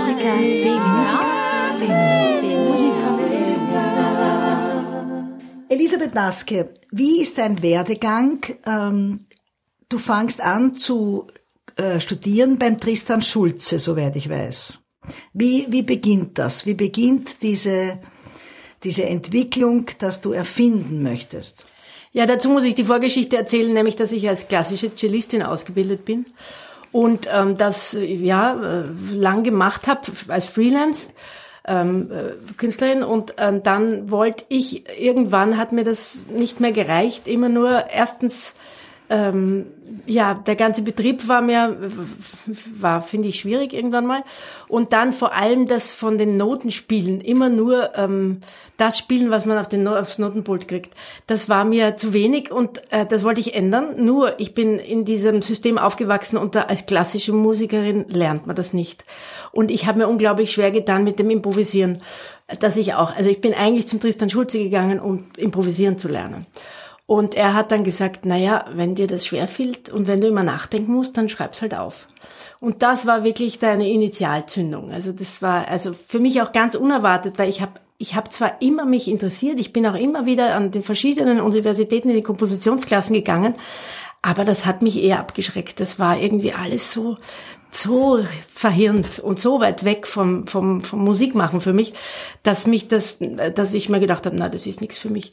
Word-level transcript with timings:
Musiker, 0.00 0.34
Elisabeth 5.68 6.14
Naske, 6.14 6.70
wie 6.90 7.20
ist 7.20 7.36
dein 7.36 7.60
Werdegang? 7.60 8.40
Ähm, 8.64 9.26
du 9.90 9.98
fangst 9.98 10.40
an 10.40 10.74
zu 10.74 11.26
äh, 11.76 12.00
studieren 12.00 12.58
beim 12.58 12.80
Tristan 12.80 13.20
Schulze, 13.20 13.78
soweit 13.78 14.16
ich 14.16 14.30
weiß. 14.30 14.78
Wie, 15.34 15.66
wie 15.68 15.82
beginnt 15.82 16.38
das? 16.38 16.64
Wie 16.64 16.72
beginnt 16.72 17.42
diese, 17.42 17.98
diese 18.82 19.04
Entwicklung, 19.04 19.84
dass 19.98 20.22
du 20.22 20.32
erfinden 20.32 21.02
möchtest? 21.02 21.66
Ja, 22.12 22.24
dazu 22.24 22.48
muss 22.48 22.64
ich 22.64 22.74
die 22.74 22.84
Vorgeschichte 22.84 23.36
erzählen, 23.36 23.74
nämlich, 23.74 23.96
dass 23.96 24.12
ich 24.12 24.26
als 24.26 24.48
klassische 24.48 24.94
Cellistin 24.94 25.42
ausgebildet 25.42 26.06
bin 26.06 26.24
und 26.92 27.28
ähm, 27.32 27.56
das 27.56 27.96
ja 28.00 28.82
äh, 28.82 28.84
lang 29.12 29.42
gemacht 29.42 29.86
habe 29.86 30.02
als 30.28 30.46
Freelance. 30.46 31.10
Ähm, 31.66 32.10
äh, 32.10 32.54
Künstlerin 32.56 33.02
und 33.02 33.34
ähm, 33.36 33.62
dann 33.62 34.10
wollte 34.10 34.44
ich 34.48 34.88
irgendwann 34.98 35.58
hat 35.58 35.72
mir 35.72 35.84
das 35.84 36.24
nicht 36.34 36.58
mehr 36.58 36.72
gereicht 36.72 37.28
immer 37.28 37.50
nur 37.50 37.84
erstens 37.90 38.54
ähm, 39.10 39.66
ja, 40.06 40.34
der 40.34 40.56
ganze 40.56 40.82
Betrieb 40.82 41.28
war 41.28 41.42
mir, 41.42 41.76
war, 42.78 43.02
finde 43.02 43.28
ich, 43.28 43.40
schwierig 43.40 43.74
irgendwann 43.74 44.06
mal. 44.06 44.22
Und 44.68 44.92
dann 44.92 45.12
vor 45.12 45.34
allem 45.34 45.66
das 45.66 45.90
von 45.90 46.16
den 46.16 46.36
Notenspielen, 46.36 47.20
immer 47.20 47.48
nur 47.48 47.96
ähm, 47.96 48.40
das 48.76 48.98
Spielen, 48.98 49.30
was 49.30 49.46
man 49.46 49.58
auf 49.58 49.68
den, 49.68 49.86
aufs 49.86 50.18
Notenpult 50.18 50.68
kriegt. 50.68 50.94
Das 51.26 51.48
war 51.48 51.64
mir 51.64 51.96
zu 51.96 52.12
wenig 52.12 52.50
und 52.52 52.80
äh, 52.92 53.04
das 53.04 53.24
wollte 53.24 53.40
ich 53.40 53.54
ändern. 53.54 54.04
Nur, 54.04 54.38
ich 54.38 54.54
bin 54.54 54.78
in 54.78 55.04
diesem 55.04 55.42
System 55.42 55.76
aufgewachsen 55.76 56.36
und 56.36 56.54
da 56.54 56.62
als 56.62 56.86
klassische 56.86 57.32
Musikerin 57.32 58.06
lernt 58.08 58.46
man 58.46 58.56
das 58.56 58.72
nicht. 58.72 59.04
Und 59.52 59.72
ich 59.72 59.86
habe 59.86 59.98
mir 59.98 60.08
unglaublich 60.08 60.52
schwer 60.52 60.70
getan 60.70 61.02
mit 61.02 61.18
dem 61.18 61.30
Improvisieren, 61.30 62.00
dass 62.60 62.76
ich 62.76 62.94
auch, 62.94 63.14
also 63.14 63.28
ich 63.28 63.40
bin 63.40 63.54
eigentlich 63.54 63.88
zum 63.88 64.00
Tristan 64.00 64.30
Schulze 64.30 64.58
gegangen, 64.58 65.00
um 65.00 65.26
improvisieren 65.36 65.98
zu 65.98 66.08
lernen. 66.08 66.46
Und 67.10 67.34
er 67.34 67.54
hat 67.54 67.72
dann 67.72 67.82
gesagt, 67.82 68.20
na 68.22 68.36
ja, 68.36 68.66
wenn 68.72 68.94
dir 68.94 69.08
das 69.08 69.26
schwerfällt 69.26 69.88
und 69.88 70.06
wenn 70.06 70.20
du 70.20 70.28
immer 70.28 70.44
nachdenken 70.44 70.92
musst, 70.92 71.16
dann 71.16 71.28
schreib's 71.28 71.60
halt 71.60 71.74
auf. 71.74 72.06
Und 72.60 72.82
das 72.82 73.04
war 73.04 73.24
wirklich 73.24 73.58
deine 73.58 73.90
Initialzündung. 73.90 74.92
Also 74.92 75.10
das 75.10 75.42
war 75.42 75.66
also 75.66 75.92
für 75.92 76.20
mich 76.20 76.40
auch 76.40 76.52
ganz 76.52 76.76
unerwartet, 76.76 77.36
weil 77.36 77.48
ich 77.48 77.60
habe 77.62 77.72
ich 77.98 78.14
habe 78.14 78.28
zwar 78.28 78.62
immer 78.62 78.84
mich 78.84 79.08
interessiert, 79.08 79.58
ich 79.58 79.72
bin 79.72 79.88
auch 79.88 79.96
immer 79.96 80.24
wieder 80.24 80.54
an 80.54 80.70
den 80.70 80.82
verschiedenen 80.82 81.40
Universitäten 81.40 82.10
in 82.10 82.14
die 82.14 82.22
Kompositionsklassen 82.22 83.12
gegangen, 83.12 83.54
aber 84.22 84.44
das 84.44 84.64
hat 84.64 84.80
mich 84.80 85.02
eher 85.02 85.18
abgeschreckt. 85.18 85.80
Das 85.80 85.98
war 85.98 86.16
irgendwie 86.16 86.52
alles 86.52 86.92
so, 86.92 87.16
so 87.70 88.24
verhirnt 88.52 89.18
und 89.18 89.38
so 89.38 89.60
weit 89.60 89.84
weg 89.84 90.06
vom, 90.06 90.46
vom, 90.46 90.80
vom 90.82 91.04
Musikmachen 91.04 91.60
für 91.60 91.72
mich, 91.72 91.94
dass 92.42 92.66
mich 92.66 92.88
das, 92.88 93.16
dass 93.54 93.74
ich 93.74 93.88
mir 93.88 94.00
gedacht 94.00 94.26
habe, 94.26 94.36
na, 94.36 94.48
das 94.48 94.66
ist 94.66 94.80
nichts 94.80 94.98
für 94.98 95.10
mich. 95.10 95.32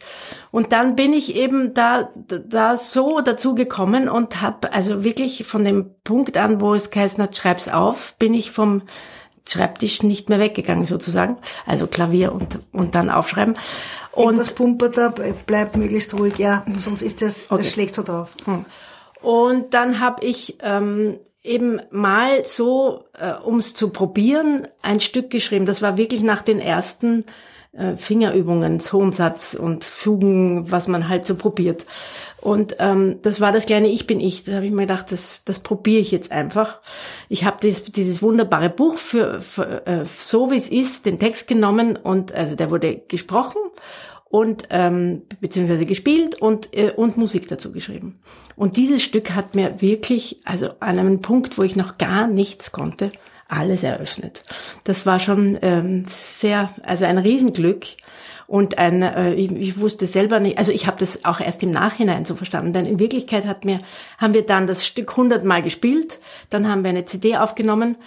Und 0.51 0.71
dann 0.71 0.95
bin 0.95 1.13
ich 1.13 1.35
eben 1.35 1.73
da, 1.73 2.09
da 2.27 2.77
so 2.77 3.21
dazu 3.21 3.55
gekommen 3.55 4.07
und 4.07 4.41
habe 4.41 4.71
also 4.73 5.03
wirklich 5.03 5.45
von 5.45 5.63
dem 5.63 5.91
Punkt 6.03 6.37
an, 6.37 6.61
wo 6.61 6.73
es 6.73 6.91
geheißen 6.91 7.23
hat, 7.23 7.35
schreib's 7.35 7.67
auf, 7.67 8.15
bin 8.19 8.33
ich 8.33 8.51
vom 8.51 8.83
Schreibtisch 9.47 10.03
nicht 10.03 10.27
mehr 10.27 10.39
weggegangen 10.39 10.85
sozusagen. 10.85 11.37
Also 11.65 11.87
Klavier 11.87 12.33
und, 12.33 12.59
und 12.73 12.95
dann 12.95 13.09
aufschreiben. 13.09 13.55
Und 14.11 14.25
Irgendwas 14.25 14.51
pumpert 14.51 14.97
da, 14.97 15.13
bleib 15.45 15.77
möglichst 15.77 16.13
ruhig, 16.13 16.37
ja, 16.37 16.65
sonst 16.77 17.01
ist 17.01 17.21
das, 17.21 17.49
okay. 17.49 17.63
das 17.63 17.71
schlägt 17.71 17.95
so 17.95 18.03
drauf. 18.03 18.29
Hm. 18.45 18.65
Und 19.21 19.73
dann 19.73 19.99
habe 19.99 20.25
ich 20.25 20.57
ähm, 20.61 21.17
eben 21.47 21.81
mal 21.91 22.45
so, 22.45 23.05
äh, 23.17 23.31
um 23.33 23.57
es 23.57 23.73
zu 23.73 23.89
probieren, 23.89 24.67
ein 24.81 24.99
Stück 24.99 25.29
geschrieben. 25.29 25.65
Das 25.65 25.81
war 25.81 25.97
wirklich 25.97 26.21
nach 26.21 26.41
den 26.41 26.59
ersten 26.59 27.25
äh, 27.71 27.95
Fingerübungen, 27.95 28.79
Tonsatz 28.79 29.53
und 29.53 29.83
Fugen, 29.83 30.71
was 30.71 30.87
man 30.87 31.09
halt 31.09 31.25
so 31.25 31.35
probiert. 31.35 31.85
Und 32.41 32.75
ähm, 32.79 33.19
das 33.21 33.41
war 33.41 33.51
das 33.51 33.65
kleine 33.65 33.87
Ich 33.87 34.07
bin 34.07 34.19
ich. 34.19 34.43
Da 34.43 34.53
habe 34.53 34.65
ich 34.65 34.71
mir 34.71 34.81
gedacht, 34.81 35.11
das, 35.11 35.43
das 35.43 35.59
probiere 35.59 36.01
ich 36.01 36.11
jetzt 36.11 36.31
einfach. 36.31 36.79
Ich 37.29 37.43
habe 37.43 37.57
dieses, 37.61 37.83
dieses 37.85 38.21
wunderbare 38.21 38.69
Buch 38.69 38.97
für, 38.97 39.41
für 39.41 39.85
äh, 39.85 40.05
so 40.17 40.51
wie 40.51 40.57
es 40.57 40.69
ist, 40.69 41.05
den 41.05 41.19
Text 41.19 41.47
genommen 41.47 41.95
und 41.97 42.33
also 42.33 42.55
der 42.55 42.71
wurde 42.71 43.01
gesprochen 43.07 43.59
und 44.29 44.63
ähm, 44.69 45.21
beziehungsweise 45.39 45.85
gespielt 45.85 46.41
und 46.41 46.75
äh, 46.75 46.91
und 46.91 47.17
Musik 47.17 47.47
dazu 47.47 47.71
geschrieben. 47.71 48.19
Und 48.55 48.75
dieses 48.75 49.03
Stück 49.03 49.31
hat 49.31 49.55
mir 49.55 49.81
wirklich, 49.81 50.41
also 50.43 50.69
an 50.79 50.99
einem 50.99 51.21
Punkt, 51.21 51.57
wo 51.57 51.63
ich 51.63 51.75
noch 51.75 51.97
gar 51.97 52.27
nichts 52.27 52.71
konnte, 52.71 53.11
alles 53.47 53.83
eröffnet. 53.83 54.43
Das 54.83 55.05
war 55.05 55.19
schon 55.19 55.57
ähm, 55.61 56.03
sehr, 56.05 56.69
also 56.83 57.05
ein 57.05 57.17
Riesenglück 57.17 57.85
und 58.45 58.77
ein, 58.77 59.01
äh, 59.01 59.33
ich, 59.35 59.51
ich 59.51 59.79
wusste 59.79 60.07
selber 60.07 60.39
nicht, 60.39 60.57
also 60.57 60.71
ich 60.71 60.87
habe 60.87 60.97
das 60.99 61.23
auch 61.25 61.39
erst 61.39 61.63
im 61.63 61.71
Nachhinein 61.71 62.25
so 62.25 62.35
verstanden, 62.35 62.73
denn 62.73 62.85
in 62.85 62.99
Wirklichkeit 62.99 63.45
hat 63.45 63.63
mir, 63.63 63.79
haben 64.17 64.33
wir 64.33 64.45
dann 64.45 64.67
das 64.67 64.85
Stück 64.85 65.15
hundertmal 65.15 65.61
gespielt, 65.61 66.19
dann 66.49 66.67
haben 66.67 66.83
wir 66.83 66.89
eine 66.89 67.05
CD 67.05 67.37
aufgenommen 67.37 67.97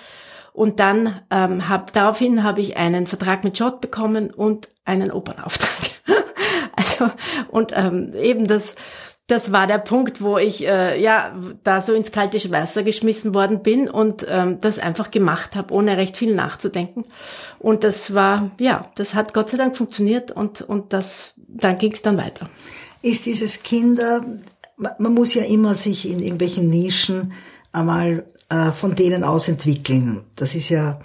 und 0.52 0.80
dann 0.80 1.20
ähm, 1.30 1.68
hab, 1.68 1.92
daraufhin 1.92 2.42
habe 2.42 2.60
ich 2.60 2.76
einen 2.76 3.06
Vertrag 3.06 3.44
mit 3.44 3.56
Schott 3.56 3.80
bekommen 3.80 4.30
und 4.30 4.68
einen 4.90 5.10
Opernauftrag. 5.10 5.90
also 6.76 7.10
und 7.48 7.72
ähm, 7.74 8.12
eben 8.14 8.46
das 8.46 8.74
das 9.26 9.52
war 9.52 9.68
der 9.68 9.78
Punkt, 9.78 10.20
wo 10.20 10.38
ich 10.38 10.66
äh, 10.66 11.00
ja 11.00 11.32
da 11.62 11.80
so 11.80 11.94
ins 11.94 12.10
kalte 12.10 12.50
Wasser 12.50 12.82
geschmissen 12.82 13.32
worden 13.32 13.62
bin 13.62 13.88
und 13.88 14.26
ähm, 14.28 14.58
das 14.60 14.80
einfach 14.80 15.12
gemacht 15.12 15.54
habe, 15.54 15.72
ohne 15.72 15.96
recht 15.96 16.16
viel 16.16 16.34
nachzudenken. 16.34 17.04
Und 17.60 17.84
das 17.84 18.12
war 18.12 18.50
ja, 18.58 18.90
das 18.96 19.14
hat 19.14 19.32
Gott 19.32 19.50
sei 19.50 19.56
Dank 19.56 19.76
funktioniert 19.76 20.32
und 20.32 20.62
und 20.62 20.92
das 20.92 21.34
dann 21.36 21.78
ging 21.78 21.92
es 21.92 22.02
dann 22.02 22.16
weiter. 22.16 22.50
Ist 23.02 23.26
dieses 23.26 23.62
Kinder, 23.62 24.24
man 24.76 25.14
muss 25.14 25.34
ja 25.34 25.44
immer 25.44 25.74
sich 25.74 26.08
in 26.08 26.18
irgendwelchen 26.20 26.68
Nischen 26.68 27.32
einmal 27.72 28.24
äh, 28.48 28.72
von 28.72 28.96
denen 28.96 29.24
aus 29.24 29.48
entwickeln. 29.48 30.24
Das 30.36 30.54
ist 30.54 30.68
ja, 30.68 31.00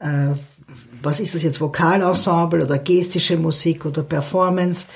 äh, 0.00 0.34
was 1.02 1.20
ist 1.20 1.34
das 1.34 1.42
jetzt, 1.42 1.60
Vokalensemble 1.60 2.64
oder 2.64 2.78
gestische 2.78 3.36
Musik 3.36 3.84
oder 3.86 4.02
Performance? 4.02 4.86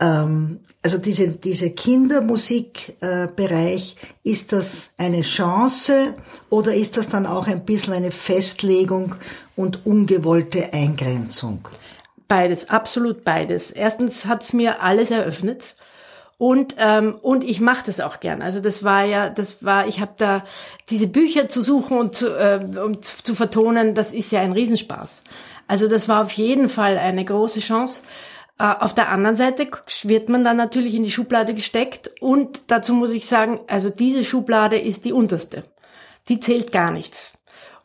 Ähm, 0.00 0.60
also 0.82 0.98
diese, 0.98 1.28
diese 1.28 1.70
Kindermusikbereich, 1.70 3.96
äh, 3.98 4.30
ist 4.30 4.52
das 4.52 4.94
eine 4.98 5.22
Chance 5.22 6.14
oder 6.50 6.74
ist 6.74 6.96
das 6.96 7.08
dann 7.08 7.26
auch 7.26 7.46
ein 7.46 7.64
bisschen 7.64 7.94
eine 7.94 8.10
Festlegung 8.10 9.14
und 9.54 9.86
ungewollte 9.86 10.72
Eingrenzung? 10.72 11.68
Beides, 12.28 12.68
absolut 12.68 13.24
beides. 13.24 13.70
Erstens 13.70 14.26
hat's 14.26 14.52
mir 14.52 14.82
alles 14.82 15.10
eröffnet. 15.10 15.75
Und 16.38 16.76
ähm, 16.78 17.14
und 17.22 17.44
ich 17.44 17.60
mache 17.60 17.84
das 17.86 18.00
auch 18.00 18.20
gern. 18.20 18.42
Also 18.42 18.60
das 18.60 18.84
war 18.84 19.04
ja, 19.04 19.30
das 19.30 19.64
war, 19.64 19.86
ich 19.86 20.00
habe 20.00 20.12
da 20.18 20.42
diese 20.90 21.06
Bücher 21.06 21.48
zu 21.48 21.62
suchen 21.62 21.98
und 21.98 22.14
zu, 22.14 22.28
äh, 22.36 22.60
und 22.78 23.04
zu 23.06 23.34
vertonen, 23.34 23.94
das 23.94 24.12
ist 24.12 24.32
ja 24.32 24.40
ein 24.40 24.52
Riesenspaß. 24.52 25.22
Also 25.66 25.88
das 25.88 26.08
war 26.08 26.22
auf 26.22 26.32
jeden 26.32 26.68
Fall 26.68 26.98
eine 26.98 27.24
große 27.24 27.60
Chance. 27.60 28.02
Äh, 28.58 28.64
auf 28.64 28.94
der 28.94 29.08
anderen 29.08 29.36
Seite 29.36 29.66
wird 30.02 30.28
man 30.28 30.44
dann 30.44 30.58
natürlich 30.58 30.94
in 30.94 31.04
die 31.04 31.10
Schublade 31.10 31.54
gesteckt 31.54 32.10
und 32.20 32.70
dazu 32.70 32.92
muss 32.92 33.10
ich 33.10 33.26
sagen, 33.26 33.60
also 33.66 33.88
diese 33.88 34.22
Schublade 34.22 34.78
ist 34.78 35.06
die 35.06 35.12
unterste. 35.12 35.64
Die 36.28 36.40
zählt 36.40 36.70
gar 36.70 36.90
nichts. 36.90 37.35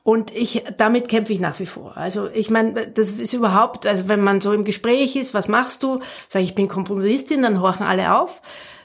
Und 0.03 0.35
ich, 0.35 0.63
damit 0.77 1.09
kämpfe 1.09 1.33
ich 1.33 1.39
nach 1.39 1.59
wie 1.59 1.65
vor. 1.65 1.95
Also 1.95 2.27
ich 2.27 2.49
meine, 2.49 2.87
das 2.87 3.11
ist 3.11 3.33
überhaupt, 3.33 3.85
also 3.85 4.07
wenn 4.07 4.21
man 4.21 4.41
so 4.41 4.51
im 4.51 4.63
Gespräch 4.63 5.15
ist, 5.15 5.33
was 5.33 5.47
machst 5.47 5.83
du? 5.83 5.99
Sag 6.27 6.41
ich, 6.41 6.49
ich 6.49 6.55
bin 6.55 6.67
Komponistin, 6.67 7.43
dann 7.43 7.61
horchen 7.61 7.85
alle 7.85 8.15
auf. 8.17 8.41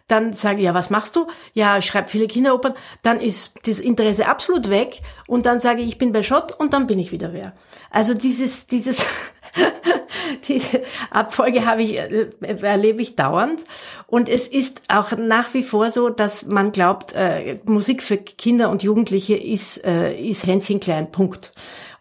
Dann 0.09 0.34
sage 0.34 0.59
ich, 0.59 0.65
ja, 0.65 0.75
was 0.75 0.91
machst 0.91 1.16
du? 1.16 1.27
Ja, 1.53 1.78
ich 1.78 1.87
schreibe 1.87 2.09
viele 2.09 2.28
Kinderopern. 2.28 2.75
Dann 3.03 3.21
ist 3.21 3.66
das 3.66 3.80
Interesse 3.80 4.28
absolut 4.28 4.71
weg. 4.71 5.01
Und 5.27 5.47
dann 5.47 5.59
sage 5.59 5.83
ich, 5.83 5.89
ich 5.89 5.98
bin 5.98 6.13
bei 6.13 6.22
Schott 6.22 6.53
und 6.53 6.72
dann 6.72 6.86
bin 6.86 6.98
ich 6.98 7.10
wieder 7.10 7.33
wer. 7.33 7.54
Also 7.91 8.15
dieses, 8.15 8.66
dieses, 8.66 9.04
diese 10.48 10.82
Abfolge 11.10 11.66
habe 11.66 11.82
ich, 11.82 11.98
äh, 11.98 12.28
erlebe 12.41 13.03
ich 13.03 13.16
dauernd. 13.16 13.64
Und 14.06 14.28
es 14.28 14.48
ist 14.48 14.82
auch 14.88 15.12
nach 15.12 15.54
wie 15.54 15.62
vor 15.62 15.91
so, 15.91 16.10
dass 16.10 16.47
man 16.47 16.72
glaubt, 16.72 17.12
äh, 17.14 17.58
Musik 17.64 18.03
für 18.03 18.16
Kinder 18.16 18.70
und 18.70 18.82
Jugendliche 18.82 19.36
ist, 19.36 19.84
äh, 19.84 20.14
ist 20.14 20.47
Hänschen 20.47 20.80
klein, 20.80 21.10
Punkt. 21.10 21.53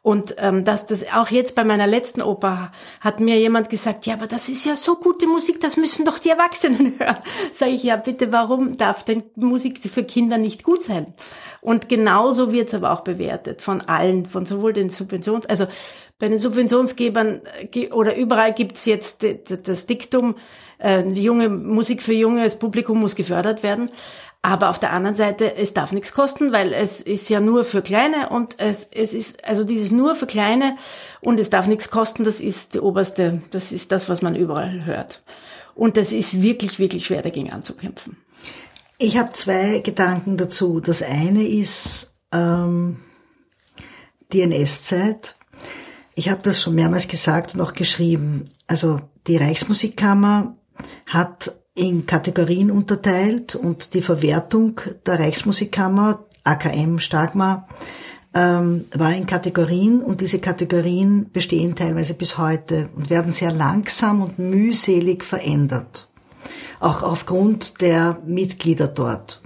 Und 0.06 0.36
ähm, 0.38 0.64
dass 0.64 0.86
das 0.86 1.04
auch 1.12 1.32
jetzt 1.32 1.56
bei 1.56 1.64
meiner 1.64 1.88
letzten 1.88 2.22
Oper 2.22 2.72
hat 3.02 3.20
mir 3.20 3.40
jemand 3.40 3.72
gesagt, 3.72 4.06
ja, 4.06 4.14
aber 4.14 4.28
das 4.28 4.50
ist 4.50 4.64
ja 4.64 4.76
so 4.76 4.98
gute 4.98 5.26
Musik, 5.26 5.60
das 5.60 5.78
müssen 5.78 6.06
doch 6.06 6.20
die 6.20 6.30
Erwachsenen 6.30 6.94
hören. 7.00 7.18
Sage 7.54 7.72
ich, 7.72 7.82
ja, 7.82 7.96
bitte, 7.96 8.32
warum 8.32 8.78
darf 8.78 9.04
denn 9.04 9.24
Musik 9.34 9.80
für 9.80 10.04
Kinder 10.04 10.38
nicht 10.38 10.62
gut 10.64 10.84
sein? 10.84 11.16
Und 11.60 11.90
genauso 11.90 12.52
wird 12.52 12.68
es 12.68 12.76
aber 12.76 12.92
auch 12.92 13.02
bewertet 13.02 13.64
von 13.64 13.82
allen, 13.82 14.28
von 14.28 14.46
sowohl 14.46 14.74
den 14.74 14.92
Subventions, 14.92 15.48
also 15.48 15.66
bei 16.20 16.28
den 16.28 16.38
Subventionsgebern 16.38 17.42
oder 17.92 18.16
überall 18.16 18.54
gibt's 18.54 18.86
jetzt 18.86 19.26
das 19.64 19.88
Diktum, 19.88 20.36
äh, 20.78 21.04
die 21.04 21.24
junge 21.24 21.50
Musik 21.50 22.04
für 22.04 22.14
junges 22.14 22.60
Publikum 22.60 23.00
muss 23.00 23.16
gefördert 23.16 23.64
werden. 23.64 23.90
Aber 24.46 24.70
auf 24.70 24.78
der 24.78 24.94
anderen 24.94 25.16
Seite, 25.16 25.56
es 25.56 25.74
darf 25.74 25.92
nichts 25.92 26.14
kosten, 26.14 26.52
weil 26.52 26.72
es 26.72 27.02
ist 27.02 27.30
ja 27.30 27.40
nur 27.40 27.64
für 27.64 27.82
Kleine 27.82 28.30
und 28.30 28.60
es, 28.60 28.88
es 28.92 29.16
ist, 29.16 29.44
also 29.44 29.64
dieses 29.64 29.90
nur 29.90 30.14
für 30.14 30.28
Kleine 30.28 30.78
und 31.20 31.40
es 31.40 31.50
darf 31.50 31.66
nichts 31.66 31.90
kosten, 31.90 32.24
das 32.24 32.42
ist 32.42 32.76
die 32.76 32.80
oberste, 32.80 33.42
das 33.50 33.72
ist 33.72 33.92
das, 33.92 34.08
was 34.08 34.22
man 34.22 34.36
überall 34.36 34.86
hört. 34.86 35.24
Und 35.74 35.98
das 35.98 36.12
ist 36.12 36.44
wirklich, 36.44 36.78
wirklich 36.78 37.08
schwer 37.08 37.24
dagegen 37.24 37.52
anzukämpfen. 37.52 38.18
Ich 39.00 39.18
habe 39.18 39.32
zwei 39.32 39.80
Gedanken 39.80 40.38
dazu. 40.38 40.80
Das 40.80 41.02
eine 41.02 41.42
ist 41.42 42.14
ähm, 42.32 42.98
die 44.32 44.42
NS-Zeit. 44.42 45.38
Ich 46.14 46.30
habe 46.30 46.42
das 46.44 46.62
schon 46.62 46.76
mehrmals 46.76 47.08
gesagt 47.08 47.56
und 47.56 47.62
auch 47.62 47.74
geschrieben. 47.74 48.44
Also 48.68 49.02
die 49.26 49.38
Reichsmusikkammer 49.38 50.56
hat 51.08 51.56
in 51.76 52.06
Kategorien 52.06 52.72
unterteilt 52.72 53.54
und 53.56 53.94
die 53.94 54.02
Verwertung 54.02 54.80
der 55.06 55.20
Reichsmusikkammer, 55.20 56.26
AKM 56.46 57.00
Stagmar, 57.00 57.68
ähm, 58.34 58.86
war 58.94 59.14
in 59.14 59.26
Kategorien 59.26 60.02
und 60.02 60.22
diese 60.22 60.40
Kategorien 60.40 61.30
bestehen 61.32 61.76
teilweise 61.76 62.14
bis 62.14 62.38
heute 62.38 62.90
und 62.96 63.10
werden 63.10 63.34
sehr 63.34 63.52
langsam 63.52 64.22
und 64.22 64.40
mühselig 64.40 65.24
verändert. 65.24 66.10
Auch 66.80 67.04
aufgrund 67.04 67.82
der 67.82 68.20
Mitglieder 68.26 68.88
dort, 68.88 69.42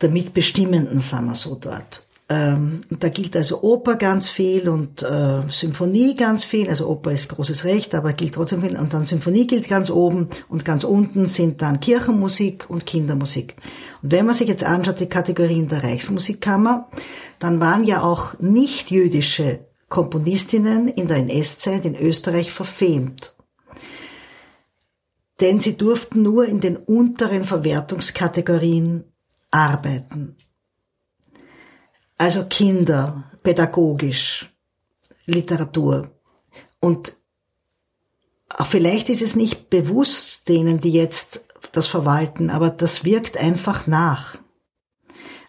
der 0.00 0.10
Mitbestimmenden, 0.10 0.98
sagen 0.98 1.26
wir 1.26 1.34
so 1.34 1.54
dort. 1.54 2.06
Ähm, 2.32 2.80
da 2.88 3.10
gilt 3.10 3.36
also 3.36 3.62
Oper 3.62 3.96
ganz 3.96 4.30
viel 4.30 4.66
und 4.70 5.02
äh, 5.02 5.42
Symphonie 5.48 6.16
ganz 6.16 6.44
viel. 6.44 6.70
Also 6.70 6.88
Oper 6.88 7.12
ist 7.12 7.28
großes 7.28 7.66
Recht, 7.66 7.94
aber 7.94 8.14
gilt 8.14 8.34
trotzdem 8.34 8.62
viel. 8.62 8.78
Und 8.78 8.94
dann 8.94 9.04
Symphonie 9.04 9.46
gilt 9.46 9.68
ganz 9.68 9.90
oben 9.90 10.28
und 10.48 10.64
ganz 10.64 10.84
unten 10.84 11.26
sind 11.26 11.60
dann 11.60 11.80
Kirchenmusik 11.80 12.70
und 12.70 12.86
Kindermusik. 12.86 13.56
Und 14.02 14.12
wenn 14.12 14.24
man 14.24 14.34
sich 14.34 14.48
jetzt 14.48 14.64
anschaut, 14.64 15.00
die 15.00 15.10
Kategorien 15.10 15.68
der 15.68 15.84
Reichsmusikkammer, 15.84 16.88
dann 17.38 17.60
waren 17.60 17.84
ja 17.84 18.02
auch 18.02 18.38
nicht 18.40 18.90
jüdische 18.90 19.66
Komponistinnen 19.90 20.88
in 20.88 21.08
der 21.08 21.18
NS-Zeit 21.18 21.84
in 21.84 21.96
Österreich 21.96 22.50
verfemt. 22.50 23.36
Denn 25.42 25.60
sie 25.60 25.76
durften 25.76 26.22
nur 26.22 26.46
in 26.46 26.60
den 26.60 26.78
unteren 26.78 27.44
Verwertungskategorien 27.44 29.04
arbeiten. 29.50 30.36
Also 32.22 32.44
Kinder, 32.44 33.24
pädagogisch, 33.42 34.48
Literatur. 35.26 36.12
Und 36.78 37.16
vielleicht 38.62 39.08
ist 39.08 39.22
es 39.22 39.34
nicht 39.34 39.70
bewusst 39.70 40.48
denen, 40.48 40.78
die 40.80 40.92
jetzt 40.92 41.40
das 41.72 41.88
verwalten, 41.88 42.48
aber 42.48 42.70
das 42.70 43.04
wirkt 43.04 43.38
einfach 43.38 43.88
nach. 43.88 44.38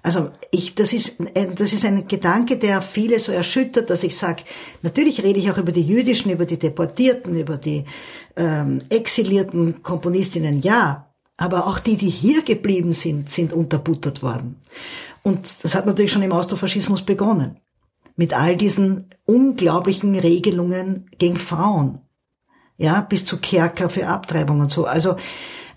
Also 0.02 0.32
ich, 0.50 0.74
das 0.74 0.94
ist, 0.94 1.18
das 1.36 1.74
ist 1.74 1.86
ein 1.86 2.08
Gedanke, 2.08 2.58
der 2.58 2.82
viele 2.82 3.20
so 3.20 3.32
erschüttert, 3.32 3.92
dass 3.92 4.02
ich 4.02 4.18
sage, 4.18 4.42
natürlich 4.82 5.22
rede 5.22 5.38
ich 5.38 5.52
auch 5.52 5.60
über 5.60 5.72
die 5.72 5.84
Jüdischen, 5.84 6.32
über 6.32 6.48
die 6.48 6.58
Deportierten, 6.58 7.40
über 7.40 7.58
die 7.58 7.86
ähm, 8.36 8.80
exilierten 8.90 9.84
Komponistinnen, 9.84 10.64
ja, 10.64 11.14
aber 11.38 11.68
auch 11.68 11.78
die, 11.78 11.98
die 11.98 12.10
hier 12.10 12.42
geblieben 12.42 12.94
sind, 12.94 13.30
sind 13.30 13.54
unterbuttert 13.54 14.24
worden. 14.24 14.60
Und 15.24 15.64
das 15.64 15.74
hat 15.74 15.86
natürlich 15.86 16.12
schon 16.12 16.22
im 16.22 16.34
Austrofaschismus 16.34 17.02
begonnen. 17.02 17.58
Mit 18.16 18.38
all 18.38 18.58
diesen 18.58 19.08
unglaublichen 19.26 20.16
Regelungen 20.16 21.10
gegen 21.18 21.38
Frauen. 21.38 22.00
Ja, 22.78 23.02
bis 23.02 23.26
zu 23.26 23.40
Kerker 23.40 23.90
für 23.90 24.08
Abtreibung 24.08 24.60
und 24.60 24.70
so. 24.70 24.86
Also, 24.86 25.16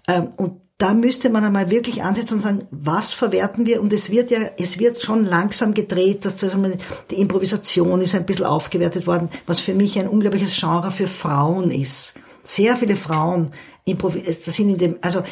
ähm, 0.08 0.28
und 0.36 0.60
da 0.78 0.92
müsste 0.92 1.30
man 1.30 1.44
einmal 1.44 1.70
wirklich 1.70 2.02
ansetzen 2.02 2.34
und 2.34 2.40
sagen, 2.42 2.66
was 2.70 3.14
verwerten 3.14 3.64
wir? 3.64 3.80
Und 3.80 3.92
es 3.94 4.10
wird 4.10 4.30
ja, 4.30 4.40
es 4.58 4.78
wird 4.78 5.00
schon 5.00 5.24
langsam 5.24 5.72
gedreht, 5.72 6.26
dass 6.26 6.36
die 6.36 7.20
Improvisation 7.20 8.02
ist 8.02 8.14
ein 8.14 8.26
bisschen 8.26 8.44
aufgewertet 8.44 9.06
worden, 9.06 9.30
was 9.46 9.60
für 9.60 9.72
mich 9.72 9.98
ein 9.98 10.08
unglaubliches 10.08 10.58
Genre 10.58 10.90
für 10.90 11.06
Frauen 11.06 11.70
ist. 11.70 12.14
Sehr 12.42 12.76
viele 12.76 12.96
Frauen 12.96 13.52
das 13.86 14.56
sind 14.56 14.70
in 14.70 14.78
dem, 14.78 14.96
also 15.00 15.22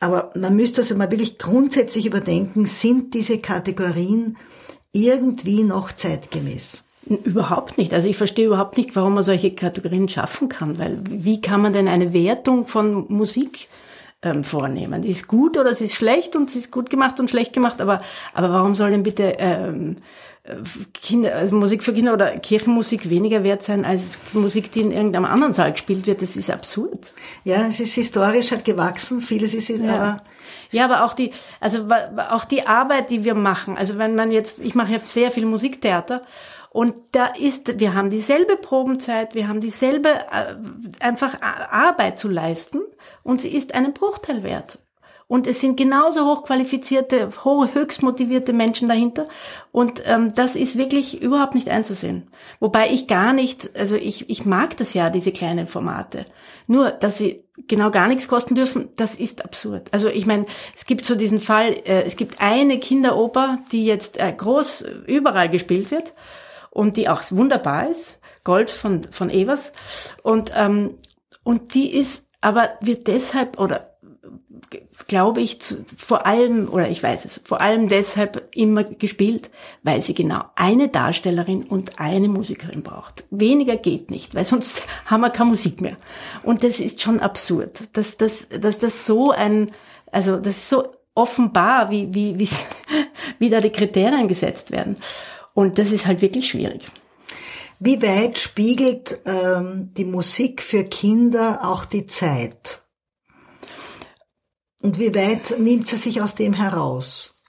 aber 0.00 0.32
man 0.34 0.56
müsste 0.56 0.80
also 0.80 0.96
mal 0.96 1.10
wirklich 1.10 1.38
grundsätzlich 1.38 2.06
überdenken, 2.06 2.66
sind 2.66 3.14
diese 3.14 3.38
Kategorien 3.38 4.38
irgendwie 4.92 5.62
noch 5.62 5.92
zeitgemäß? 5.92 6.84
Überhaupt 7.06 7.78
nicht. 7.78 7.92
Also 7.92 8.08
ich 8.08 8.16
verstehe 8.16 8.46
überhaupt 8.46 8.76
nicht, 8.76 8.96
warum 8.96 9.14
man 9.14 9.22
solche 9.22 9.52
Kategorien 9.52 10.08
schaffen 10.08 10.48
kann, 10.48 10.78
weil 10.78 11.00
wie 11.04 11.40
kann 11.40 11.60
man 11.60 11.72
denn 11.72 11.88
eine 11.88 12.12
Wertung 12.12 12.66
von 12.66 13.06
Musik 13.08 13.68
ähm, 14.22 14.44
vornehmen? 14.44 15.02
Die 15.02 15.08
ist 15.08 15.28
gut 15.28 15.56
oder 15.56 15.74
sie 15.74 15.84
ist 15.84 15.94
schlecht 15.94 16.34
und 16.34 16.50
sie 16.50 16.58
ist 16.58 16.70
gut 16.70 16.88
gemacht 16.88 17.20
und 17.20 17.28
schlecht 17.28 17.52
gemacht, 17.52 17.80
aber, 17.80 18.00
aber 18.32 18.50
warum 18.52 18.74
soll 18.74 18.90
denn 18.90 19.02
bitte 19.02 19.34
ähm, 19.38 19.96
Kinder, 20.94 21.34
also 21.34 21.56
Musik 21.56 21.82
für 21.82 21.92
Kinder 21.92 22.12
oder 22.12 22.32
Kirchenmusik 22.38 23.10
weniger 23.10 23.42
wert 23.42 23.62
sein 23.62 23.84
als 23.84 24.12
Musik, 24.32 24.70
die 24.72 24.80
in 24.80 24.92
irgendeinem 24.92 25.24
anderen 25.24 25.52
Saal 25.52 25.72
gespielt 25.72 26.06
wird. 26.06 26.22
Das 26.22 26.36
ist 26.36 26.50
absurd. 26.50 27.12
Ja, 27.44 27.66
es 27.66 27.80
ist 27.80 27.94
historisch 27.94 28.50
halt 28.50 28.64
gewachsen. 28.64 29.20
Vieles 29.20 29.54
ist 29.54 29.68
ja. 29.68 29.94
aber 29.94 30.22
ja, 30.70 30.84
aber 30.84 31.04
auch 31.04 31.14
die, 31.14 31.32
also 31.58 31.88
auch 32.30 32.44
die 32.44 32.66
Arbeit, 32.66 33.10
die 33.10 33.24
wir 33.24 33.34
machen. 33.34 33.76
Also 33.76 33.98
wenn 33.98 34.14
man 34.14 34.30
jetzt, 34.30 34.60
ich 34.60 34.74
mache 34.74 34.92
ja 34.92 34.98
sehr 35.00 35.30
viel 35.30 35.44
Musiktheater 35.44 36.22
und 36.70 36.94
da 37.12 37.26
ist, 37.26 37.80
wir 37.80 37.94
haben 37.94 38.10
dieselbe 38.10 38.56
Probenzeit, 38.56 39.34
wir 39.34 39.48
haben 39.48 39.60
dieselbe 39.60 40.08
äh, 40.08 40.54
einfach 41.00 41.40
Arbeit 41.42 42.18
zu 42.18 42.28
leisten 42.28 42.80
und 43.24 43.40
sie 43.40 43.48
ist 43.48 43.74
einen 43.74 43.92
Bruchteil 43.92 44.44
wert. 44.44 44.78
Und 45.30 45.46
es 45.46 45.60
sind 45.60 45.76
genauso 45.76 46.26
hochqualifizierte, 46.26 47.30
höchst 47.44 48.02
motivierte 48.02 48.52
Menschen 48.52 48.88
dahinter. 48.88 49.28
Und 49.70 50.02
ähm, 50.04 50.34
das 50.34 50.56
ist 50.56 50.76
wirklich 50.76 51.22
überhaupt 51.22 51.54
nicht 51.54 51.68
einzusehen. 51.68 52.26
Wobei 52.58 52.90
ich 52.90 53.06
gar 53.06 53.32
nicht, 53.32 53.70
also 53.78 53.94
ich, 53.94 54.28
ich 54.28 54.44
mag 54.44 54.76
das 54.78 54.92
ja, 54.92 55.08
diese 55.08 55.30
kleinen 55.30 55.68
Formate. 55.68 56.24
Nur, 56.66 56.90
dass 56.90 57.18
sie 57.18 57.44
genau 57.68 57.92
gar 57.92 58.08
nichts 58.08 58.26
kosten 58.26 58.56
dürfen, 58.56 58.88
das 58.96 59.14
ist 59.14 59.44
absurd. 59.44 59.86
Also 59.92 60.08
ich 60.08 60.26
meine, 60.26 60.46
es 60.74 60.84
gibt 60.84 61.04
so 61.04 61.14
diesen 61.14 61.38
Fall, 61.38 61.74
äh, 61.84 62.02
es 62.02 62.16
gibt 62.16 62.40
eine 62.40 62.80
Kinderoper, 62.80 63.60
die 63.70 63.84
jetzt 63.84 64.18
äh, 64.18 64.32
groß 64.36 64.84
überall 65.06 65.48
gespielt 65.48 65.92
wird 65.92 66.12
und 66.70 66.96
die 66.96 67.08
auch 67.08 67.22
wunderbar 67.30 67.88
ist. 67.88 68.18
Gold 68.42 68.68
von, 68.68 69.06
von 69.12 69.30
Evers. 69.30 69.70
Und, 70.24 70.50
ähm, 70.56 70.98
und 71.44 71.74
die 71.74 71.94
ist 71.94 72.26
aber 72.40 72.70
wird 72.80 73.06
deshalb 73.06 73.60
oder 73.60 73.89
glaube 75.06 75.40
ich, 75.40 75.58
vor 75.96 76.26
allem, 76.26 76.68
oder 76.68 76.88
ich 76.88 77.02
weiß 77.02 77.24
es, 77.24 77.40
vor 77.44 77.60
allem 77.60 77.88
deshalb 77.88 78.48
immer 78.54 78.84
gespielt, 78.84 79.50
weil 79.82 80.00
sie 80.02 80.14
genau 80.14 80.44
eine 80.54 80.88
Darstellerin 80.88 81.64
und 81.64 81.98
eine 81.98 82.28
Musikerin 82.28 82.82
braucht. 82.82 83.24
Weniger 83.30 83.76
geht 83.76 84.10
nicht, 84.10 84.34
weil 84.34 84.44
sonst 84.46 84.82
haben 85.06 85.22
wir 85.22 85.30
keine 85.30 85.50
Musik 85.50 85.80
mehr. 85.80 85.96
Und 86.42 86.64
das 86.64 86.80
ist 86.80 87.02
schon 87.02 87.20
absurd, 87.20 87.96
dass, 87.96 88.16
dass, 88.16 88.48
dass 88.48 88.78
das 88.78 89.06
so 89.06 89.30
ein, 89.30 89.70
also 90.12 90.36
das 90.36 90.58
ist 90.58 90.68
so 90.68 90.88
offenbar, 91.14 91.90
wie, 91.90 92.14
wie, 92.14 92.38
wie, 92.38 92.48
wie 93.38 93.50
da 93.50 93.60
die 93.60 93.70
Kriterien 93.70 94.28
gesetzt 94.28 94.70
werden. 94.70 94.96
Und 95.54 95.78
das 95.78 95.90
ist 95.90 96.06
halt 96.06 96.22
wirklich 96.22 96.48
schwierig. 96.48 96.86
Wie 97.80 98.00
weit 98.02 98.38
spiegelt 98.38 99.18
ähm, 99.24 99.90
die 99.96 100.04
Musik 100.04 100.62
für 100.62 100.84
Kinder 100.84 101.60
auch 101.64 101.86
die 101.86 102.06
Zeit? 102.06 102.82
Und 104.82 104.98
wie 104.98 105.14
weit 105.14 105.58
nimmt 105.58 105.86
sie 105.88 105.96
sich 105.96 106.22
aus 106.22 106.34
dem 106.34 106.54
heraus? 106.54 107.39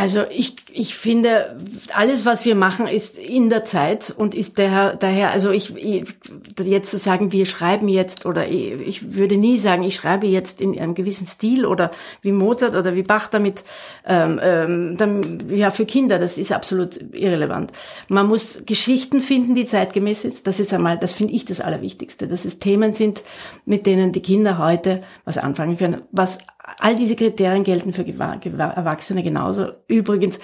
Also 0.00 0.22
ich, 0.30 0.54
ich 0.70 0.94
finde, 0.94 1.56
alles, 1.92 2.24
was 2.24 2.44
wir 2.44 2.54
machen, 2.54 2.86
ist 2.86 3.18
in 3.18 3.50
der 3.50 3.64
Zeit 3.64 4.14
und 4.16 4.36
ist 4.36 4.56
daher, 4.56 4.94
daher 4.94 5.32
also 5.32 5.50
ich, 5.50 5.74
ich 5.74 6.04
jetzt 6.62 6.92
zu 6.92 6.98
sagen, 6.98 7.32
wir 7.32 7.46
schreiben 7.46 7.88
jetzt 7.88 8.24
oder 8.24 8.46
ich, 8.46 8.74
ich 8.74 9.14
würde 9.14 9.36
nie 9.36 9.58
sagen, 9.58 9.82
ich 9.82 9.96
schreibe 9.96 10.28
jetzt 10.28 10.60
in 10.60 10.78
einem 10.78 10.94
gewissen 10.94 11.26
Stil 11.26 11.66
oder 11.66 11.90
wie 12.22 12.30
Mozart 12.30 12.76
oder 12.76 12.94
wie 12.94 13.02
Bach 13.02 13.26
damit, 13.26 13.64
ähm, 14.06 14.38
ähm, 14.40 14.96
dann, 14.96 15.50
ja, 15.50 15.72
für 15.72 15.84
Kinder, 15.84 16.20
das 16.20 16.38
ist 16.38 16.52
absolut 16.52 17.00
irrelevant. 17.12 17.72
Man 18.06 18.28
muss 18.28 18.62
Geschichten 18.66 19.20
finden, 19.20 19.56
die 19.56 19.66
zeitgemäß 19.66 20.24
ist. 20.24 20.46
Das 20.46 20.60
ist 20.60 20.72
einmal, 20.72 20.96
das 20.96 21.12
finde 21.12 21.34
ich 21.34 21.44
das 21.44 21.60
Allerwichtigste, 21.60 22.28
dass 22.28 22.44
es 22.44 22.60
Themen 22.60 22.92
sind, 22.92 23.20
mit 23.64 23.84
denen 23.84 24.12
die 24.12 24.22
Kinder 24.22 24.58
heute 24.58 25.00
was 25.24 25.38
anfangen 25.38 25.76
können, 25.76 26.02
was 26.12 26.38
all 26.78 26.96
diese 26.96 27.16
Kriterien 27.16 27.64
gelten 27.64 27.92
für 27.92 28.06
Erwachsene 28.06 29.22
genauso. 29.22 29.66
Übrigens 29.86 30.38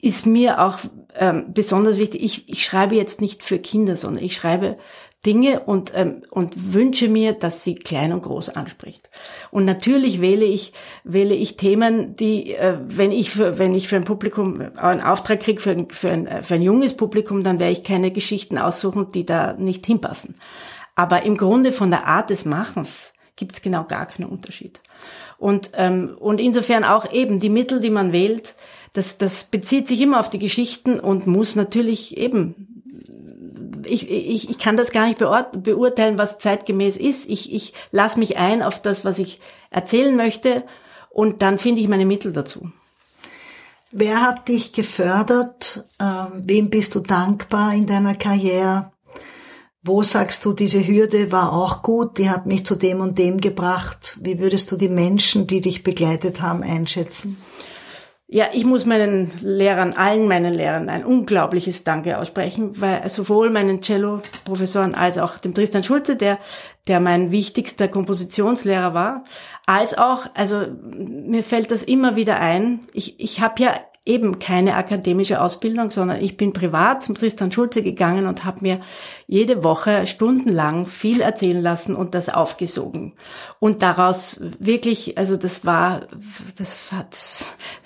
ist 0.00 0.26
mir 0.26 0.60
auch 0.60 0.78
ähm, 1.14 1.52
besonders 1.52 1.98
wichtig, 1.98 2.22
ich, 2.22 2.48
ich 2.48 2.64
schreibe 2.64 2.94
jetzt 2.96 3.20
nicht 3.20 3.42
für 3.42 3.58
Kinder, 3.58 3.96
sondern 3.96 4.24
ich 4.24 4.34
schreibe 4.34 4.78
Dinge 5.26 5.60
und, 5.60 5.92
ähm, 5.94 6.22
und 6.30 6.72
wünsche 6.72 7.08
mir, 7.08 7.34
dass 7.34 7.62
sie 7.62 7.74
klein 7.74 8.14
und 8.14 8.22
groß 8.22 8.50
anspricht. 8.50 9.10
Und 9.50 9.66
natürlich 9.66 10.22
wähle 10.22 10.46
ich, 10.46 10.72
wähle 11.04 11.34
ich 11.34 11.58
Themen, 11.58 12.14
die, 12.16 12.54
äh, 12.54 12.78
wenn 12.80 13.12
ich 13.12 13.30
für, 13.30 13.58
wenn 13.58 13.74
ich 13.74 13.88
für 13.88 13.96
ein 13.96 14.04
Publikum 14.04 14.62
einen 14.76 15.02
Auftrag 15.02 15.40
kriege, 15.40 15.60
für, 15.60 15.86
für, 15.90 16.10
ein, 16.10 16.42
für 16.42 16.54
ein 16.54 16.62
junges 16.62 16.96
Publikum, 16.96 17.42
dann 17.42 17.60
werde 17.60 17.72
ich 17.72 17.84
keine 17.84 18.10
Geschichten 18.10 18.56
aussuchen, 18.56 19.10
die 19.12 19.26
da 19.26 19.52
nicht 19.52 19.84
hinpassen. 19.84 20.36
Aber 20.94 21.22
im 21.24 21.36
Grunde 21.36 21.72
von 21.72 21.90
der 21.90 22.06
Art 22.06 22.30
des 22.30 22.46
Machens 22.46 23.12
gibt 23.36 23.56
es 23.56 23.62
genau 23.62 23.84
gar 23.84 24.06
keinen 24.06 24.28
Unterschied. 24.28 24.80
Und, 25.38 25.70
ähm, 25.74 26.16
und 26.18 26.40
insofern 26.40 26.84
auch 26.84 27.10
eben 27.12 27.40
die 27.40 27.48
Mittel, 27.48 27.80
die 27.80 27.90
man 27.90 28.12
wählt, 28.12 28.54
das, 28.92 29.18
das 29.18 29.44
bezieht 29.44 29.86
sich 29.86 30.00
immer 30.00 30.20
auf 30.20 30.30
die 30.30 30.38
Geschichten 30.38 31.00
und 31.00 31.26
muss 31.26 31.56
natürlich 31.56 32.16
eben 32.16 32.66
ich, 33.86 34.10
ich, 34.10 34.50
ich 34.50 34.58
kann 34.58 34.76
das 34.76 34.92
gar 34.92 35.06
nicht 35.06 35.18
beurteilen, 35.18 36.18
was 36.18 36.38
zeitgemäß 36.38 36.96
ist. 36.96 37.28
Ich, 37.28 37.52
ich 37.52 37.72
lasse 37.92 38.18
mich 38.18 38.36
ein 38.36 38.62
auf 38.62 38.80
das, 38.82 39.04
was 39.04 39.18
ich 39.18 39.40
erzählen 39.70 40.16
möchte 40.16 40.64
und 41.10 41.42
dann 41.42 41.58
finde 41.58 41.80
ich 41.80 41.88
meine 41.88 42.06
Mittel 42.06 42.32
dazu. 42.32 42.70
Wer 43.92 44.22
hat 44.22 44.48
dich 44.48 44.72
gefördert? 44.72 45.84
Ähm, 46.00 46.44
wem 46.44 46.70
bist 46.70 46.94
du 46.94 47.00
dankbar 47.00 47.74
in 47.74 47.86
deiner 47.86 48.14
Karriere? 48.14 48.89
Wo 49.82 50.02
sagst 50.02 50.44
du, 50.44 50.52
diese 50.52 50.86
Hürde 50.86 51.32
war 51.32 51.54
auch 51.54 51.82
gut, 51.82 52.18
die 52.18 52.28
hat 52.28 52.44
mich 52.44 52.66
zu 52.66 52.74
dem 52.74 53.00
und 53.00 53.18
dem 53.18 53.40
gebracht? 53.40 54.18
Wie 54.20 54.38
würdest 54.38 54.70
du 54.70 54.76
die 54.76 54.90
Menschen, 54.90 55.46
die 55.46 55.62
dich 55.62 55.82
begleitet 55.82 56.42
haben, 56.42 56.62
einschätzen? 56.62 57.38
Ja, 58.32 58.48
ich 58.52 58.64
muss 58.64 58.84
meinen 58.84 59.32
Lehrern, 59.40 59.94
allen 59.94 60.28
meinen 60.28 60.52
Lehrern 60.52 60.88
ein 60.88 61.04
unglaubliches 61.04 61.82
Danke 61.82 62.18
aussprechen, 62.18 62.80
weil 62.80 63.08
sowohl 63.08 63.50
meinen 63.50 63.80
Cello-Professoren 63.80 64.94
als 64.94 65.18
auch 65.18 65.38
dem 65.38 65.52
Tristan 65.54 65.82
Schulze, 65.82 66.14
der, 66.14 66.38
der 66.86 67.00
mein 67.00 67.32
wichtigster 67.32 67.88
Kompositionslehrer 67.88 68.94
war, 68.94 69.24
als 69.66 69.98
auch, 69.98 70.26
also 70.34 70.64
mir 70.94 71.42
fällt 71.42 71.72
das 71.72 71.82
immer 71.82 72.14
wieder 72.14 72.38
ein, 72.38 72.80
ich, 72.92 73.18
ich 73.18 73.40
habe 73.40 73.60
ja 73.62 73.80
eben 74.06 74.38
keine 74.38 74.76
akademische 74.76 75.42
Ausbildung, 75.42 75.90
sondern 75.90 76.22
ich 76.22 76.38
bin 76.38 76.54
privat 76.54 77.02
zum 77.02 77.14
Tristan 77.14 77.52
Schulze 77.52 77.82
gegangen 77.82 78.26
und 78.26 78.46
habe 78.46 78.58
mir 78.62 78.80
jede 79.26 79.62
Woche 79.62 80.06
stundenlang 80.06 80.86
viel 80.86 81.20
erzählen 81.20 81.60
lassen 81.60 81.94
und 81.94 82.14
das 82.14 82.30
aufgesogen. 82.30 83.12
Und 83.58 83.82
daraus 83.82 84.40
wirklich, 84.58 85.18
also 85.18 85.36
das 85.36 85.66
war, 85.66 86.08
das, 86.56 86.92
hat, 86.92 87.14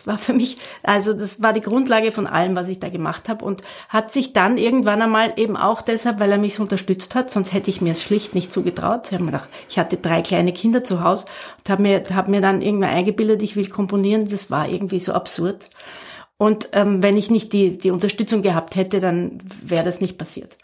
war 0.06 0.18
für 0.18 0.32
mich, 0.32 0.56
also 0.82 1.12
das 1.12 1.42
war 1.42 1.52
die 1.52 1.60
Grundlage 1.60 2.12
von 2.12 2.26
allem, 2.26 2.56
was 2.56 2.68
ich 2.68 2.78
da 2.78 2.88
gemacht 2.88 3.28
habe 3.28 3.44
und 3.44 3.62
hat 3.88 4.12
sich 4.12 4.32
dann 4.32 4.58
irgendwann 4.58 5.02
einmal 5.02 5.34
eben 5.36 5.56
auch 5.56 5.82
deshalb, 5.82 6.20
weil 6.20 6.32
er 6.32 6.38
mich 6.38 6.54
so 6.54 6.62
unterstützt 6.62 7.14
hat, 7.14 7.30
sonst 7.30 7.52
hätte 7.52 7.70
ich 7.70 7.80
mir 7.80 7.92
es 7.92 8.02
schlicht 8.02 8.34
nicht 8.34 8.52
zugetraut. 8.52 9.10
Ich, 9.10 9.18
gedacht, 9.18 9.48
ich 9.68 9.78
hatte 9.78 9.96
drei 9.96 10.22
kleine 10.22 10.52
Kinder 10.52 10.84
zu 10.84 11.02
Hause 11.02 11.26
und 11.58 11.70
habe 11.70 11.82
mir, 11.82 12.02
hab 12.14 12.28
mir 12.28 12.40
dann 12.40 12.62
irgendwann 12.62 12.90
eingebildet, 12.90 13.42
ich 13.42 13.56
will 13.56 13.68
komponieren. 13.68 14.28
Das 14.28 14.50
war 14.50 14.68
irgendwie 14.68 14.98
so 14.98 15.12
absurd. 15.12 15.68
Und 16.36 16.68
ähm, 16.72 17.02
wenn 17.02 17.16
ich 17.16 17.30
nicht 17.30 17.52
die, 17.52 17.78
die 17.78 17.90
Unterstützung 17.90 18.42
gehabt 18.42 18.76
hätte, 18.76 19.00
dann 19.00 19.38
wäre 19.62 19.84
das 19.84 20.00
nicht 20.00 20.18
passiert. 20.18 20.56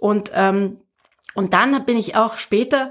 Und, 0.00 0.30
ähm, 0.34 0.78
und 1.34 1.52
dann 1.52 1.84
bin 1.84 1.96
ich 1.96 2.16
auch 2.16 2.38
später, 2.38 2.90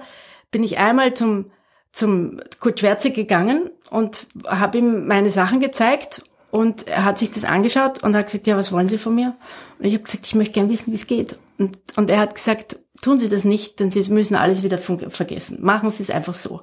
bin 0.51 0.63
ich 0.63 0.77
einmal 0.77 1.13
zum, 1.13 1.51
zum 1.91 2.39
Kurt 2.59 2.79
Schwerze 2.79 3.11
gegangen 3.11 3.69
und 3.89 4.27
habe 4.45 4.77
ihm 4.77 5.07
meine 5.07 5.29
Sachen 5.29 5.59
gezeigt 5.59 6.23
und 6.51 6.87
er 6.87 7.05
hat 7.05 7.17
sich 7.17 7.31
das 7.31 7.45
angeschaut 7.45 8.03
und 8.03 8.15
hat 8.15 8.27
gesagt, 8.27 8.47
ja, 8.47 8.57
was 8.57 8.71
wollen 8.71 8.89
Sie 8.89 8.97
von 8.97 9.15
mir? 9.15 9.35
Und 9.77 9.85
ich 9.85 9.93
habe 9.93 10.03
gesagt, 10.03 10.25
ich 10.25 10.35
möchte 10.35 10.55
gern 10.55 10.69
wissen, 10.69 10.91
wie 10.91 10.97
es 10.97 11.07
geht. 11.07 11.37
Und, 11.57 11.77
und 11.95 12.09
er 12.09 12.19
hat 12.19 12.35
gesagt, 12.35 12.77
tun 13.01 13.19
Sie 13.19 13.29
das 13.29 13.43
nicht, 13.43 13.79
denn 13.79 13.91
Sie 13.91 14.11
müssen 14.11 14.35
alles 14.35 14.63
wieder 14.63 14.77
vergessen. 14.77 15.59
Machen 15.61 15.91
Sie 15.91 16.03
es 16.03 16.09
einfach 16.09 16.33
so. 16.33 16.61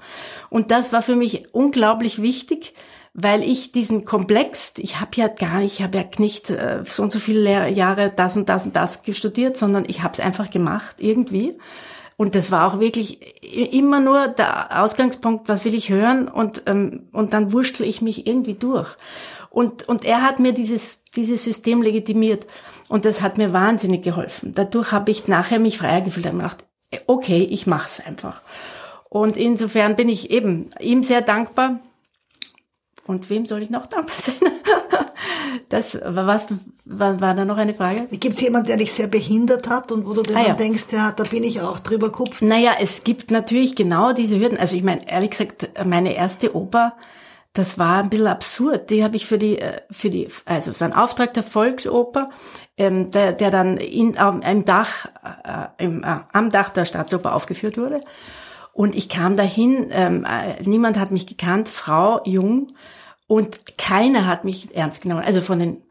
Und 0.50 0.70
das 0.70 0.92
war 0.92 1.02
für 1.02 1.16
mich 1.16 1.54
unglaublich 1.54 2.20
wichtig, 2.20 2.74
weil 3.14 3.42
ich 3.42 3.72
diesen 3.72 4.04
Komplex, 4.04 4.74
ich 4.76 5.00
habe 5.00 5.12
ja 5.14 5.28
gar 5.28 5.60
nicht, 5.60 5.74
ich 5.74 5.82
habe 5.82 5.98
ja 5.98 6.04
nicht 6.18 6.50
äh, 6.50 6.82
so 6.84 7.02
und 7.02 7.12
so 7.12 7.18
viele 7.18 7.70
Jahre 7.70 8.12
das 8.14 8.36
und 8.36 8.48
das 8.48 8.66
und 8.66 8.76
das 8.76 9.00
studiert, 9.12 9.56
sondern 9.56 9.84
ich 9.86 10.02
habe 10.02 10.12
es 10.12 10.20
einfach 10.20 10.50
gemacht 10.50 10.96
irgendwie. 10.98 11.56
Und 12.16 12.34
das 12.34 12.50
war 12.50 12.66
auch 12.66 12.80
wirklich 12.80 13.20
immer 13.42 14.00
nur 14.00 14.28
der 14.28 14.82
Ausgangspunkt, 14.82 15.48
was 15.48 15.64
will 15.64 15.74
ich 15.74 15.90
hören 15.90 16.28
und, 16.28 16.62
ähm, 16.66 17.08
und 17.12 17.34
dann 17.34 17.52
wurschtel 17.52 17.86
ich 17.86 18.00
mich 18.00 18.26
irgendwie 18.26 18.54
durch. 18.54 18.96
Und, 19.50 19.88
und 19.88 20.04
er 20.04 20.22
hat 20.22 20.38
mir 20.38 20.52
dieses, 20.52 21.02
dieses 21.14 21.44
System 21.44 21.82
legitimiert 21.82 22.46
und 22.88 23.04
das 23.04 23.20
hat 23.20 23.38
mir 23.38 23.52
wahnsinnig 23.52 24.02
geholfen. 24.02 24.54
Dadurch 24.54 24.92
habe 24.92 25.10
ich 25.10 25.28
nachher 25.28 25.58
mich 25.58 25.78
freier 25.78 26.00
gefühlt 26.00 26.26
und 26.26 26.38
gedacht, 26.38 26.64
okay, 27.06 27.46
ich 27.50 27.66
mache 27.66 27.88
es 27.90 28.06
einfach. 28.06 28.40
Und 29.08 29.36
insofern 29.36 29.96
bin 29.96 30.08
ich 30.08 30.30
eben 30.30 30.70
ihm 30.80 31.02
sehr 31.02 31.22
dankbar, 31.22 31.80
und 33.06 33.30
wem 33.30 33.46
soll 33.46 33.62
ich 33.62 33.70
noch 33.70 33.86
dankbar 33.86 34.16
sein? 34.18 34.34
Das 35.68 35.98
was 36.04 36.48
war, 36.84 37.20
war 37.20 37.34
da 37.34 37.44
noch 37.44 37.56
eine 37.56 37.74
Frage? 37.74 38.06
Gibt 38.12 38.34
es 38.36 38.40
jemanden, 38.40 38.68
der 38.68 38.76
dich 38.76 38.92
sehr 38.92 39.08
behindert 39.08 39.68
hat 39.68 39.90
und 39.90 40.06
wo 40.06 40.12
du 40.12 40.22
dann 40.22 40.36
ah, 40.36 40.48
ja. 40.48 40.54
denkst, 40.54 40.86
ja, 40.92 41.12
da 41.12 41.24
bin 41.24 41.42
ich 41.42 41.60
auch 41.60 41.80
drüber 41.80 42.12
kupft? 42.12 42.42
Naja, 42.42 42.72
es 42.78 43.02
gibt 43.02 43.30
natürlich 43.30 43.74
genau 43.74 44.12
diese 44.12 44.38
Hürden. 44.38 44.58
Also 44.58 44.76
ich 44.76 44.82
meine, 44.82 45.10
ehrlich 45.10 45.30
gesagt, 45.30 45.68
meine 45.84 46.14
erste 46.14 46.54
Oper, 46.54 46.94
das 47.54 47.78
war 47.78 48.02
ein 48.02 48.10
bisschen 48.10 48.26
absurd. 48.26 48.90
Die 48.90 49.02
habe 49.02 49.16
ich 49.16 49.26
für 49.26 49.38
die, 49.38 49.58
äh, 49.58 49.80
für 49.90 50.10
die, 50.10 50.28
also 50.44 50.72
für 50.72 50.84
einen 50.84 50.94
Auftrag 50.94 51.34
der 51.34 51.42
Volksoper, 51.42 52.30
ähm, 52.76 53.10
der, 53.10 53.32
der 53.32 53.50
dann 53.50 53.78
in, 53.78 54.18
am, 54.18 54.42
im 54.42 54.64
Dach, 54.64 55.06
äh, 55.44 55.84
im, 55.84 56.04
äh, 56.04 56.18
am 56.32 56.50
Dach 56.50 56.68
der 56.68 56.84
Staatsoper 56.84 57.34
aufgeführt 57.34 57.78
wurde. 57.78 58.00
Und 58.72 58.94
ich 58.94 59.08
kam 59.08 59.36
dahin, 59.36 59.88
ähm, 59.90 60.26
äh, 60.26 60.62
niemand 60.62 60.98
hat 60.98 61.10
mich 61.10 61.26
gekannt, 61.26 61.68
Frau, 61.68 62.20
jung, 62.24 62.66
und 63.26 63.78
keiner 63.78 64.26
hat 64.26 64.44
mich 64.44 64.74
ernst 64.74 65.02
genommen, 65.02 65.24
also 65.24 65.40
von 65.40 65.58
den 65.58 65.82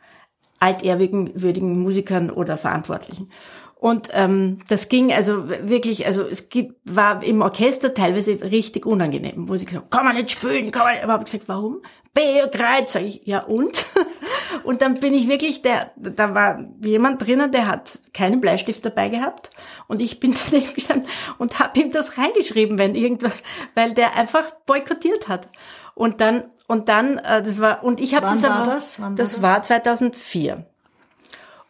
altehrwürdigen 0.60 1.42
würdigen 1.42 1.80
Musikern 1.80 2.30
oder 2.30 2.58
Verantwortlichen. 2.58 3.30
Und 3.76 4.08
ähm, 4.14 4.60
das 4.68 4.90
ging 4.90 5.12
also 5.12 5.48
wirklich, 5.48 6.08
also 6.08 6.24
es 6.24 6.50
gibt, 6.50 6.76
war 6.86 7.22
im 7.24 7.42
Orchester 7.42 7.94
teilweise 7.94 8.42
richtig 8.42 8.86
unangenehm, 8.86 9.48
wo 9.48 9.58
sie 9.58 9.66
gesagt 9.66 9.92
kann 9.92 10.06
man 10.06 10.16
nicht 10.16 10.32
spielen, 10.32 10.72
kann 10.72 10.86
man, 10.86 11.04
aber 11.04 11.14
habe 11.14 11.26
gesagt, 11.26 11.44
warum? 11.48 11.82
Beokreuz, 12.14 12.94
sage 12.94 13.06
ich, 13.06 13.22
ja 13.26 13.44
und? 13.44 13.86
und 14.64 14.82
dann 14.82 14.96
bin 14.96 15.14
ich 15.14 15.28
wirklich, 15.28 15.62
der, 15.62 15.92
da 15.98 16.34
war 16.34 16.64
jemand 16.82 17.22
drinnen, 17.22 17.52
der 17.52 17.68
hat 17.68 18.00
keinen 18.14 18.40
Bleistift 18.40 18.84
dabei 18.86 19.10
gehabt 19.10 19.50
und 19.88 20.02
ich 20.02 20.20
bin 20.20 20.34
daneben 20.50 20.74
gestanden 20.74 21.10
und 21.38 21.60
habe 21.60 21.80
ihm 21.80 21.92
das 21.92 22.18
reingeschrieben, 22.18 22.80
wenn 22.80 22.96
irgendwas, 22.96 23.34
weil 23.76 23.94
der 23.94 24.16
einfach 24.16 24.50
boykottiert 24.66 25.28
hat. 25.28 25.50
Und 25.96 26.22
dann 26.22 26.44
und 26.68 26.90
dann, 26.90 27.18
äh, 27.20 27.44
das 27.44 27.60
war, 27.60 27.84
und 27.84 28.00
ich 28.00 28.16
habe 28.16 28.26
das 28.26 28.44
war 28.44 28.52
aber, 28.52 28.72
das? 28.72 29.00
Wann 29.00 29.16
das 29.16 29.42
war 29.42 29.62
2004. 29.62 30.66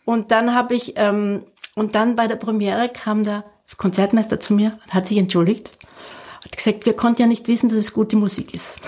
Und 0.06 0.32
dann 0.32 0.54
habe 0.54 0.76
ich, 0.76 0.94
ähm, 0.96 1.44
und 1.76 1.96
dann 1.96 2.16
bei 2.16 2.28
der 2.28 2.38
Premiere 2.38 2.90
kam 2.90 3.24
der 3.24 3.44
Konzertmeister 3.78 4.40
zu 4.40 4.54
mir 4.54 4.78
und 4.86 4.94
hat 4.94 5.08
sich 5.08 5.18
entschuldigt. 5.18 5.72
Hat 6.44 6.56
gesagt, 6.56 6.86
wir 6.86 6.96
konnten 6.96 7.24
ja 7.24 7.28
nicht 7.28 7.48
wissen, 7.48 7.70
dass 7.70 7.80
es 7.80 7.94
gute 7.94 8.16
Musik 8.16 8.54
ist. 8.54 8.80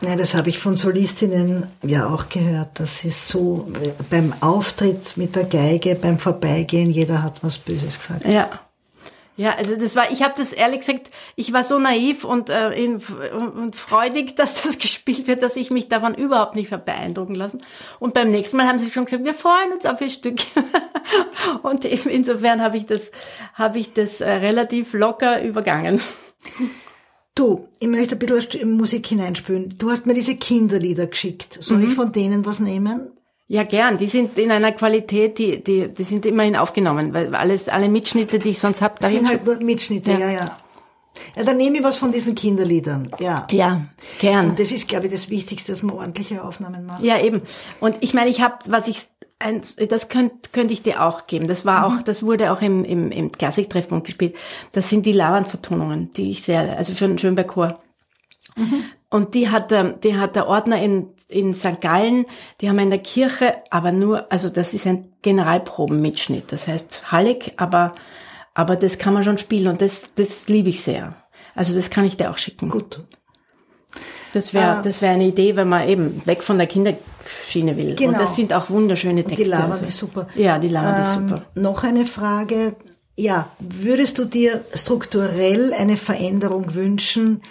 Nein, 0.00 0.18
das 0.18 0.34
habe 0.34 0.50
ich 0.50 0.58
von 0.58 0.76
Solistinnen 0.76 1.66
ja 1.82 2.08
auch 2.08 2.28
gehört. 2.28 2.68
Das 2.74 3.04
ist 3.04 3.28
so 3.28 3.68
beim 4.10 4.32
Auftritt 4.40 5.16
mit 5.16 5.34
der 5.34 5.44
Geige, 5.44 5.94
beim 5.96 6.18
Vorbeigehen, 6.18 6.90
jeder 6.90 7.22
hat 7.22 7.42
was 7.42 7.58
Böses 7.58 7.98
gesagt. 7.98 8.24
Ja. 8.24 8.48
Ja, 9.38 9.54
also 9.54 9.76
das 9.76 9.94
war, 9.94 10.10
ich 10.10 10.24
habe 10.24 10.34
das 10.36 10.52
ehrlich 10.52 10.80
gesagt, 10.80 11.10
ich 11.36 11.52
war 11.52 11.62
so 11.62 11.78
naiv 11.78 12.24
und, 12.24 12.50
äh, 12.50 12.72
in, 12.72 12.96
und 12.96 13.76
freudig, 13.76 14.34
dass 14.36 14.62
das 14.62 14.80
gespielt 14.80 15.28
wird, 15.28 15.44
dass 15.44 15.54
ich 15.54 15.70
mich 15.70 15.88
davon 15.88 16.16
überhaupt 16.16 16.56
nicht 16.56 16.70
beeindrucken 16.84 17.36
lassen. 17.36 17.60
Und 18.00 18.14
beim 18.14 18.30
nächsten 18.30 18.56
Mal 18.56 18.66
haben 18.66 18.80
sie 18.80 18.90
schon 18.90 19.04
gesagt, 19.04 19.24
wir 19.24 19.34
freuen 19.34 19.72
uns 19.72 19.86
auf 19.86 20.00
ihr 20.00 20.08
Stück. 20.08 20.40
und 21.62 21.84
eben 21.84 22.10
insofern 22.10 22.60
habe 22.60 22.78
ich 22.78 22.86
das, 22.86 23.12
habe 23.54 23.78
ich 23.78 23.92
das 23.92 24.20
äh, 24.20 24.28
relativ 24.28 24.92
locker 24.92 25.40
übergangen. 25.40 26.00
Du, 27.36 27.68
ich 27.78 27.86
möchte 27.86 28.16
ein 28.16 28.18
bisschen 28.18 28.72
Musik 28.72 29.06
hineinspülen. 29.06 29.78
Du 29.78 29.92
hast 29.92 30.04
mir 30.04 30.14
diese 30.14 30.34
Kinderlieder 30.34 31.06
geschickt. 31.06 31.62
Soll 31.62 31.78
mhm. 31.78 31.84
ich 31.84 31.94
von 31.94 32.10
denen 32.10 32.44
was 32.44 32.58
nehmen? 32.58 33.12
Ja, 33.50 33.64
gern. 33.64 33.96
Die 33.96 34.06
sind 34.06 34.36
in 34.38 34.52
einer 34.52 34.72
Qualität, 34.72 35.38
die, 35.38 35.64
die, 35.64 35.88
die 35.88 36.02
sind 36.04 36.26
immerhin 36.26 36.54
aufgenommen, 36.54 37.14
weil 37.14 37.34
alles, 37.34 37.70
alle 37.70 37.88
Mitschnitte, 37.88 38.38
die 38.38 38.50
ich 38.50 38.58
sonst 38.58 38.82
habe, 38.82 38.96
da 39.00 39.08
sind 39.08 39.26
halt 39.26 39.44
nur 39.44 39.56
Mitschnitte, 39.56 40.12
ja. 40.12 40.18
ja, 40.18 40.30
ja. 40.30 40.56
Ja, 41.34 41.42
dann 41.42 41.56
nehme 41.56 41.78
ich 41.78 41.82
was 41.82 41.96
von 41.96 42.12
diesen 42.12 42.34
Kinderliedern, 42.34 43.10
ja. 43.18 43.46
Ja, 43.50 43.86
gern. 44.20 44.50
Und 44.50 44.60
das 44.60 44.70
ist, 44.70 44.88
glaube 44.88 45.06
ich, 45.06 45.12
das 45.12 45.30
Wichtigste, 45.30 45.72
dass 45.72 45.82
man 45.82 45.96
ordentliche 45.96 46.44
Aufnahmen 46.44 46.86
macht. 46.86 47.02
Ja, 47.02 47.18
eben. 47.20 47.42
Und 47.80 47.96
ich 48.00 48.14
meine, 48.14 48.30
ich 48.30 48.40
habe, 48.40 48.56
was 48.68 48.86
ich, 48.86 49.06
ein, 49.38 49.62
das 49.88 50.08
könnte 50.10 50.50
könnte 50.52 50.74
ich 50.74 50.82
dir 50.82 51.02
auch 51.02 51.26
geben. 51.26 51.48
Das 51.48 51.64
war 51.64 51.88
mhm. 51.88 51.98
auch, 51.98 52.02
das 52.02 52.22
wurde 52.22 52.52
auch 52.52 52.60
im, 52.60 52.84
im, 52.84 53.10
im 53.10 53.32
Klassiktreffpunkt 53.32 54.06
gespielt. 54.06 54.36
Das 54.72 54.90
sind 54.90 55.06
die 55.06 55.12
Lavand-Vertonungen, 55.12 56.10
die 56.12 56.30
ich 56.30 56.42
sehr, 56.42 56.76
also 56.76 56.92
für 56.92 57.08
den 57.08 57.18
Schönberg 57.18 57.48
Chor. 57.48 57.80
Mhm. 58.56 58.84
Und 59.10 59.34
die 59.34 59.48
hat, 59.48 59.70
der, 59.70 59.84
die 59.84 60.16
hat 60.16 60.36
der 60.36 60.48
Ordner 60.48 60.80
in, 60.80 61.08
in 61.28 61.54
St. 61.54 61.80
Gallen, 61.80 62.26
die 62.60 62.68
haben 62.68 62.78
in 62.78 62.90
der 62.90 62.98
Kirche, 62.98 63.54
aber 63.70 63.90
nur, 63.90 64.30
also 64.30 64.50
das 64.50 64.74
ist 64.74 64.86
ein 64.86 65.12
Generalprobenmitschnitt. 65.22 66.52
Das 66.52 66.68
heißt 66.68 67.10
Hallig, 67.10 67.54
aber, 67.56 67.94
aber 68.54 68.76
das 68.76 68.98
kann 68.98 69.14
man 69.14 69.24
schon 69.24 69.38
spielen 69.38 69.68
und 69.68 69.80
das, 69.80 70.10
das 70.14 70.48
liebe 70.48 70.68
ich 70.68 70.82
sehr. 70.82 71.14
Also 71.54 71.74
das 71.74 71.90
kann 71.90 72.04
ich 72.04 72.16
dir 72.16 72.30
auch 72.30 72.38
schicken. 72.38 72.68
Gut. 72.68 73.02
Das 74.32 74.52
wäre, 74.52 74.80
äh, 74.80 74.82
das 74.82 75.00
wäre 75.00 75.14
eine 75.14 75.26
Idee, 75.26 75.56
wenn 75.56 75.68
man 75.68 75.88
eben 75.88 76.22
weg 76.26 76.42
von 76.42 76.58
der 76.58 76.66
Kinderschiene 76.66 77.76
will. 77.76 77.94
Genau. 77.94 78.12
Und 78.12 78.20
das 78.20 78.36
sind 78.36 78.52
auch 78.52 78.68
wunderschöne 78.70 79.24
Texte. 79.24 79.44
Die 79.44 79.50
Lava 79.50 79.72
also. 79.72 79.84
ist 79.86 79.96
super. 79.96 80.28
Ja, 80.34 80.58
die 80.58 80.68
Lava 80.68 80.96
ähm, 80.96 81.02
ist 81.02 81.14
super. 81.14 81.44
Noch 81.54 81.82
eine 81.82 82.06
Frage. 82.06 82.76
Ja, 83.16 83.48
würdest 83.58 84.18
du 84.18 84.26
dir 84.26 84.64
strukturell 84.74 85.72
eine 85.72 85.96
Veränderung 85.96 86.74
wünschen? 86.74 87.42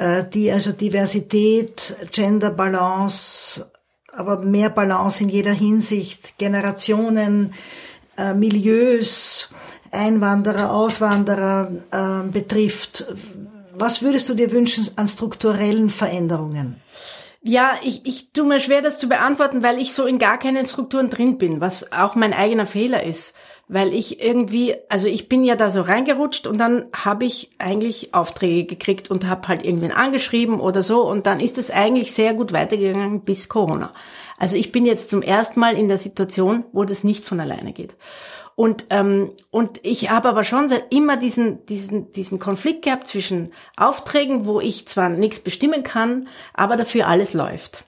Äh, 0.00 0.24
die 0.24 0.50
also 0.50 0.72
Diversität, 0.72 1.94
Gender 2.10 2.50
Balance, 2.50 3.70
aber 4.12 4.38
mehr 4.38 4.70
Balance 4.70 5.22
in 5.22 5.28
jeder 5.28 5.52
Hinsicht, 5.52 6.38
Generationen, 6.38 7.52
äh, 8.16 8.32
Milieus, 8.32 9.50
Einwanderer, 9.92 10.72
Auswanderer 10.72 11.70
äh, 11.90 12.28
betrifft. 12.30 13.06
Was 13.74 14.00
würdest 14.00 14.28
du 14.30 14.34
dir 14.34 14.50
wünschen 14.52 14.88
an 14.96 15.06
strukturellen 15.06 15.90
Veränderungen? 15.90 16.76
Ja, 17.42 17.74
ich, 17.82 18.06
ich 18.06 18.32
tue 18.32 18.44
mir 18.44 18.60
schwer, 18.60 18.80
das 18.80 18.98
zu 18.98 19.08
beantworten, 19.08 19.62
weil 19.62 19.78
ich 19.78 19.92
so 19.92 20.06
in 20.06 20.18
gar 20.18 20.38
keinen 20.38 20.66
Strukturen 20.66 21.10
drin 21.10 21.36
bin, 21.36 21.60
was 21.60 21.92
auch 21.92 22.14
mein 22.14 22.32
eigener 22.32 22.66
Fehler 22.66 23.02
ist. 23.02 23.34
Weil 23.72 23.94
ich 23.94 24.20
irgendwie, 24.20 24.74
also 24.88 25.06
ich 25.06 25.28
bin 25.28 25.44
ja 25.44 25.54
da 25.54 25.70
so 25.70 25.80
reingerutscht 25.82 26.48
und 26.48 26.58
dann 26.58 26.86
habe 26.92 27.24
ich 27.24 27.50
eigentlich 27.58 28.14
Aufträge 28.14 28.64
gekriegt 28.66 29.12
und 29.12 29.28
habe 29.28 29.46
halt 29.46 29.64
irgendwen 29.64 29.92
angeschrieben 29.92 30.58
oder 30.58 30.82
so 30.82 31.08
und 31.08 31.26
dann 31.26 31.38
ist 31.38 31.56
es 31.56 31.70
eigentlich 31.70 32.12
sehr 32.12 32.34
gut 32.34 32.52
weitergegangen 32.52 33.20
bis 33.20 33.48
Corona. 33.48 33.92
Also 34.38 34.56
ich 34.56 34.72
bin 34.72 34.86
jetzt 34.86 35.08
zum 35.08 35.22
ersten 35.22 35.60
Mal 35.60 35.76
in 35.76 35.86
der 35.86 35.98
Situation, 35.98 36.64
wo 36.72 36.84
das 36.84 37.04
nicht 37.04 37.24
von 37.24 37.38
alleine 37.38 37.72
geht. 37.72 37.94
Und, 38.56 38.86
ähm, 38.90 39.32
und 39.50 39.78
ich 39.84 40.10
habe 40.10 40.28
aber 40.28 40.44
schon 40.44 40.68
seit 40.68 40.92
immer 40.92 41.16
diesen, 41.16 41.64
diesen, 41.66 42.10
diesen 42.12 42.38
Konflikt 42.38 42.82
gehabt 42.82 43.06
zwischen 43.06 43.52
Aufträgen, 43.76 44.46
wo 44.46 44.60
ich 44.60 44.88
zwar 44.88 45.08
nichts 45.08 45.40
bestimmen 45.40 45.82
kann, 45.82 46.28
aber 46.54 46.76
dafür 46.76 47.06
alles 47.06 47.34
läuft. 47.34 47.84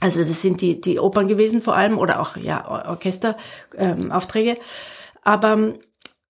Also 0.00 0.24
das 0.24 0.42
sind 0.42 0.60
die, 0.60 0.80
die 0.80 0.98
Opern 0.98 1.28
gewesen 1.28 1.62
vor 1.62 1.76
allem 1.76 1.98
oder 1.98 2.20
auch 2.20 2.36
ja 2.36 2.86
Orchesteraufträge. 2.90 4.50
Ähm, 4.50 4.58
aber 5.24 5.74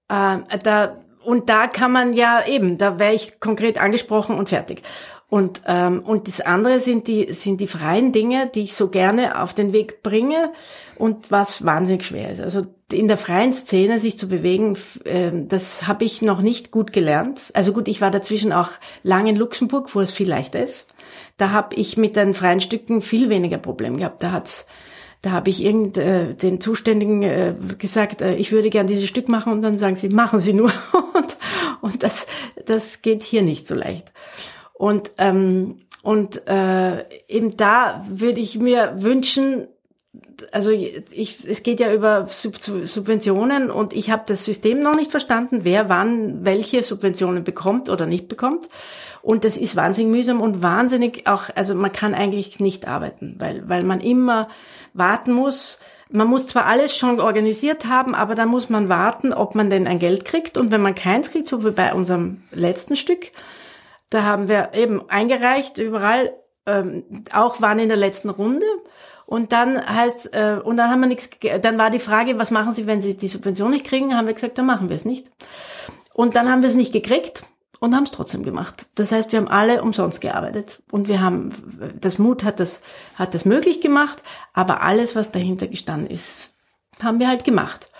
äh, 0.08 0.58
da 0.62 0.96
und 1.24 1.48
da 1.48 1.66
kann 1.66 1.90
man 1.90 2.12
ja 2.12 2.46
eben, 2.46 2.76
da 2.78 2.98
wäre 2.98 3.14
ich 3.14 3.40
konkret 3.40 3.80
angesprochen 3.80 4.36
und 4.36 4.50
fertig. 4.50 4.82
Und, 5.30 5.62
ähm, 5.66 6.00
und 6.00 6.28
das 6.28 6.40
andere 6.40 6.78
sind 6.80 7.08
die, 7.08 7.32
sind 7.32 7.60
die 7.60 7.66
freien 7.66 8.12
Dinge, 8.12 8.50
die 8.54 8.62
ich 8.62 8.76
so 8.76 8.88
gerne 8.88 9.40
auf 9.40 9.54
den 9.54 9.72
Weg 9.72 10.02
bringe 10.02 10.52
und 10.96 11.30
was 11.32 11.64
wahnsinnig 11.64 12.04
schwer 12.04 12.30
ist. 12.30 12.40
Also 12.40 12.62
in 12.92 13.08
der 13.08 13.16
freien 13.16 13.52
Szene 13.52 13.98
sich 13.98 14.16
zu 14.18 14.28
bewegen, 14.28 14.76
äh, 15.04 15.32
das 15.32 15.88
habe 15.88 16.04
ich 16.04 16.22
noch 16.22 16.40
nicht 16.40 16.70
gut 16.70 16.92
gelernt. 16.92 17.50
Also 17.54 17.72
gut, 17.72 17.88
ich 17.88 18.00
war 18.00 18.10
dazwischen 18.12 18.52
auch 18.52 18.70
lang 19.02 19.26
in 19.26 19.34
Luxemburg, 19.34 19.94
wo 19.94 20.00
es 20.00 20.12
viel 20.12 20.28
leichter 20.28 20.62
ist. 20.62 20.94
Da 21.36 21.50
habe 21.50 21.74
ich 21.74 21.96
mit 21.96 22.14
den 22.14 22.34
freien 22.34 22.60
Stücken 22.60 23.02
viel 23.02 23.28
weniger 23.28 23.58
Problem 23.58 23.96
gehabt. 23.96 24.22
Da 24.22 24.30
hat's 24.30 24.66
da 25.24 25.32
habe 25.32 25.50
ich 25.50 25.64
irgend 25.64 25.96
äh, 25.96 26.34
den 26.34 26.60
Zuständigen 26.60 27.22
äh, 27.22 27.54
gesagt, 27.78 28.22
äh, 28.22 28.34
ich 28.36 28.52
würde 28.52 28.70
gern 28.70 28.86
dieses 28.86 29.08
Stück 29.08 29.28
machen 29.28 29.52
und 29.52 29.62
dann 29.62 29.78
sagen 29.78 29.96
sie, 29.96 30.08
machen 30.08 30.38
Sie 30.38 30.52
nur 30.52 30.72
und, 31.14 31.36
und 31.80 32.02
das 32.02 32.26
das 32.66 33.02
geht 33.02 33.22
hier 33.22 33.42
nicht 33.42 33.66
so 33.66 33.74
leicht. 33.74 34.12
Und, 34.72 35.12
ähm, 35.18 35.80
und 36.02 36.46
äh, 36.46 37.04
eben 37.28 37.56
da 37.56 38.04
würde 38.08 38.40
ich 38.40 38.58
mir 38.58 38.94
wünschen, 38.98 39.68
also 40.52 40.70
ich, 40.70 41.44
es 41.48 41.62
geht 41.62 41.80
ja 41.80 41.92
über 41.92 42.26
Sub 42.28 42.56
Subventionen 42.58 43.70
und 43.70 43.92
ich 43.92 44.10
habe 44.10 44.22
das 44.26 44.44
System 44.44 44.80
noch 44.80 44.94
nicht 44.94 45.10
verstanden, 45.10 45.60
wer 45.62 45.88
wann 45.88 46.44
welche 46.44 46.82
Subventionen 46.82 47.44
bekommt 47.44 47.88
oder 47.88 48.06
nicht 48.06 48.28
bekommt. 48.28 48.68
Und 49.22 49.44
das 49.44 49.56
ist 49.56 49.74
wahnsinnig 49.74 50.12
mühsam 50.12 50.42
und 50.42 50.62
wahnsinnig 50.62 51.26
auch, 51.26 51.44
also 51.54 51.74
man 51.74 51.92
kann 51.92 52.14
eigentlich 52.14 52.60
nicht 52.60 52.86
arbeiten, 52.86 53.36
weil, 53.38 53.66
weil 53.68 53.82
man 53.82 54.02
immer 54.02 54.48
warten 54.94 55.32
muss. 55.32 55.78
Man 56.08 56.28
muss 56.28 56.46
zwar 56.46 56.66
alles 56.66 56.96
schon 56.96 57.20
organisiert 57.20 57.86
haben, 57.86 58.14
aber 58.14 58.34
dann 58.34 58.48
muss 58.48 58.70
man 58.70 58.88
warten, 58.88 59.34
ob 59.34 59.54
man 59.54 59.68
denn 59.68 59.86
ein 59.86 59.98
Geld 59.98 60.24
kriegt. 60.24 60.56
Und 60.56 60.70
wenn 60.70 60.80
man 60.80 60.94
keins 60.94 61.30
kriegt, 61.30 61.48
so 61.48 61.64
wie 61.64 61.70
bei 61.70 61.92
unserem 61.92 62.44
letzten 62.52 62.96
Stück, 62.96 63.32
da 64.10 64.22
haben 64.22 64.48
wir 64.48 64.70
eben 64.74 65.08
eingereicht, 65.10 65.78
überall, 65.78 66.32
ähm, 66.66 67.04
auch 67.32 67.60
waren 67.60 67.78
in 67.78 67.88
der 67.88 67.98
letzten 67.98 68.30
Runde. 68.30 68.66
Und 69.26 69.52
dann 69.52 69.84
heißt, 69.84 70.34
äh, 70.34 70.60
und 70.62 70.76
dann 70.76 70.90
haben 70.90 71.00
wir 71.00 71.08
nichts, 71.08 71.30
dann 71.60 71.78
war 71.78 71.90
die 71.90 71.98
Frage, 71.98 72.38
was 72.38 72.50
machen 72.50 72.72
Sie, 72.72 72.86
wenn 72.86 73.00
Sie 73.00 73.16
die 73.16 73.28
Subvention 73.28 73.70
nicht 73.70 73.86
kriegen? 73.86 74.16
Haben 74.16 74.26
wir 74.26 74.34
gesagt, 74.34 74.58
dann 74.58 74.66
machen 74.66 74.88
wir 74.88 74.96
es 74.96 75.04
nicht. 75.04 75.30
Und 76.12 76.36
dann 76.36 76.50
haben 76.50 76.62
wir 76.62 76.68
es 76.68 76.76
nicht 76.76 76.92
gekriegt 76.92 77.44
und 77.84 77.94
haben 77.94 78.04
es 78.04 78.10
trotzdem 78.10 78.42
gemacht. 78.42 78.86
Das 78.94 79.12
heißt, 79.12 79.30
wir 79.30 79.38
haben 79.38 79.48
alle 79.48 79.82
umsonst 79.82 80.22
gearbeitet 80.22 80.82
und 80.90 81.06
wir 81.06 81.20
haben, 81.20 81.52
das 82.00 82.18
Mut 82.18 82.42
hat 82.42 82.58
das, 82.58 82.80
hat 83.14 83.34
das 83.34 83.44
möglich 83.44 83.82
gemacht, 83.82 84.22
aber 84.54 84.80
alles, 84.80 85.14
was 85.14 85.30
dahinter 85.30 85.66
gestanden 85.66 86.08
ist, 86.08 86.50
haben 87.02 87.18
wir 87.18 87.28
halt 87.28 87.44
gemacht. 87.44 87.90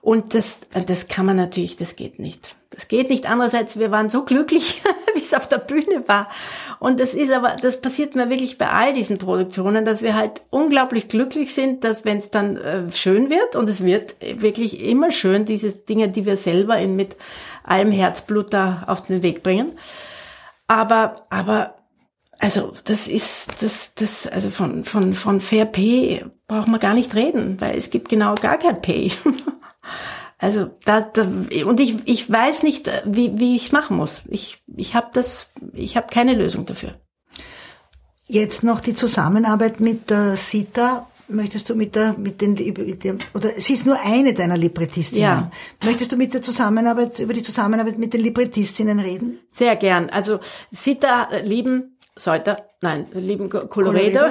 Und 0.00 0.34
das, 0.34 0.60
das 0.86 1.08
kann 1.08 1.26
man 1.26 1.36
natürlich, 1.36 1.76
das 1.76 1.96
geht 1.96 2.18
nicht. 2.18 2.56
Das 2.70 2.88
geht 2.88 3.10
nicht. 3.10 3.28
Andererseits, 3.28 3.78
wir 3.78 3.90
waren 3.90 4.10
so 4.10 4.24
glücklich, 4.24 4.82
wie 5.14 5.20
es 5.20 5.34
auf 5.34 5.48
der 5.48 5.58
Bühne 5.58 6.08
war. 6.08 6.30
Und 6.78 7.00
das 7.00 7.14
ist 7.14 7.30
aber, 7.30 7.56
das 7.60 7.80
passiert 7.80 8.14
mir 8.14 8.30
wirklich 8.30 8.58
bei 8.58 8.68
all 8.68 8.94
diesen 8.94 9.18
Produktionen, 9.18 9.84
dass 9.84 10.02
wir 10.02 10.16
halt 10.16 10.42
unglaublich 10.50 11.08
glücklich 11.08 11.54
sind, 11.54 11.84
dass 11.84 12.04
wenn 12.04 12.18
es 12.18 12.30
dann 12.30 12.56
äh, 12.56 12.90
schön 12.92 13.28
wird, 13.30 13.56
und 13.56 13.68
es 13.68 13.84
wird 13.84 14.16
wirklich 14.20 14.80
immer 14.80 15.10
schön, 15.10 15.44
diese 15.44 15.72
Dinge, 15.72 16.08
die 16.08 16.26
wir 16.26 16.36
selber 16.36 16.78
in, 16.78 16.96
mit 16.96 17.16
allem 17.64 17.92
Herzblut 17.92 18.52
da 18.52 18.84
auf 18.86 19.02
den 19.02 19.22
Weg 19.22 19.42
bringen. 19.42 19.72
Aber, 20.66 21.26
aber, 21.30 21.76
also, 22.38 22.72
das 22.84 23.08
ist, 23.08 23.62
das, 23.62 23.94
das, 23.94 24.26
also 24.26 24.50
von, 24.50 24.84
von, 24.84 25.12
von 25.12 25.40
Fair 25.40 25.66
Pay 25.66 26.24
braucht 26.48 26.68
man 26.68 26.80
gar 26.80 26.94
nicht 26.94 27.14
reden, 27.14 27.60
weil 27.60 27.76
es 27.76 27.90
gibt 27.90 28.08
genau 28.08 28.34
gar 28.34 28.58
kein 28.58 28.80
Pay. 28.80 29.12
Also 30.42 30.70
da, 30.84 31.02
da 31.02 31.22
und 31.22 31.78
ich, 31.78 31.98
ich 32.04 32.28
weiß 32.28 32.64
nicht, 32.64 32.90
wie, 33.04 33.38
wie 33.38 33.54
ich 33.54 33.66
es 33.66 33.72
machen 33.72 33.96
muss. 33.96 34.22
Ich, 34.26 34.60
ich 34.76 34.96
habe 34.96 35.06
das, 35.12 35.52
ich 35.72 35.96
habe 35.96 36.08
keine 36.12 36.34
Lösung 36.34 36.66
dafür. 36.66 36.96
Jetzt 38.26 38.64
noch 38.64 38.80
die 38.80 38.96
Zusammenarbeit 38.96 39.78
mit 39.78 40.10
der 40.10 40.36
Sita. 40.36 41.06
Möchtest 41.28 41.70
du 41.70 41.74
mit 41.74 41.94
der, 41.94 42.14
mit 42.18 42.40
den, 42.40 43.18
oder 43.34 43.50
sie 43.56 43.74
ist 43.74 43.86
nur 43.86 43.98
eine 44.04 44.34
deiner 44.34 44.56
Librettistinnen. 44.56 45.22
Ja. 45.22 45.50
Möchtest 45.84 46.12
du 46.12 46.16
mit 46.16 46.34
der 46.34 46.42
Zusammenarbeit, 46.42 47.18
über 47.20 47.32
die 47.32 47.42
Zusammenarbeit 47.42 47.98
mit 47.98 48.12
den 48.12 48.20
Librettistinnen 48.20 48.98
reden? 49.00 49.38
Sehr 49.50 49.76
gern. 49.76 50.10
Also 50.10 50.40
Sita 50.70 51.28
lieben, 51.42 51.96
sollte, 52.16 52.58
nein, 52.80 53.06
lieben 53.12 53.48
Colorado. 53.48 53.68
Colorado 53.68 54.28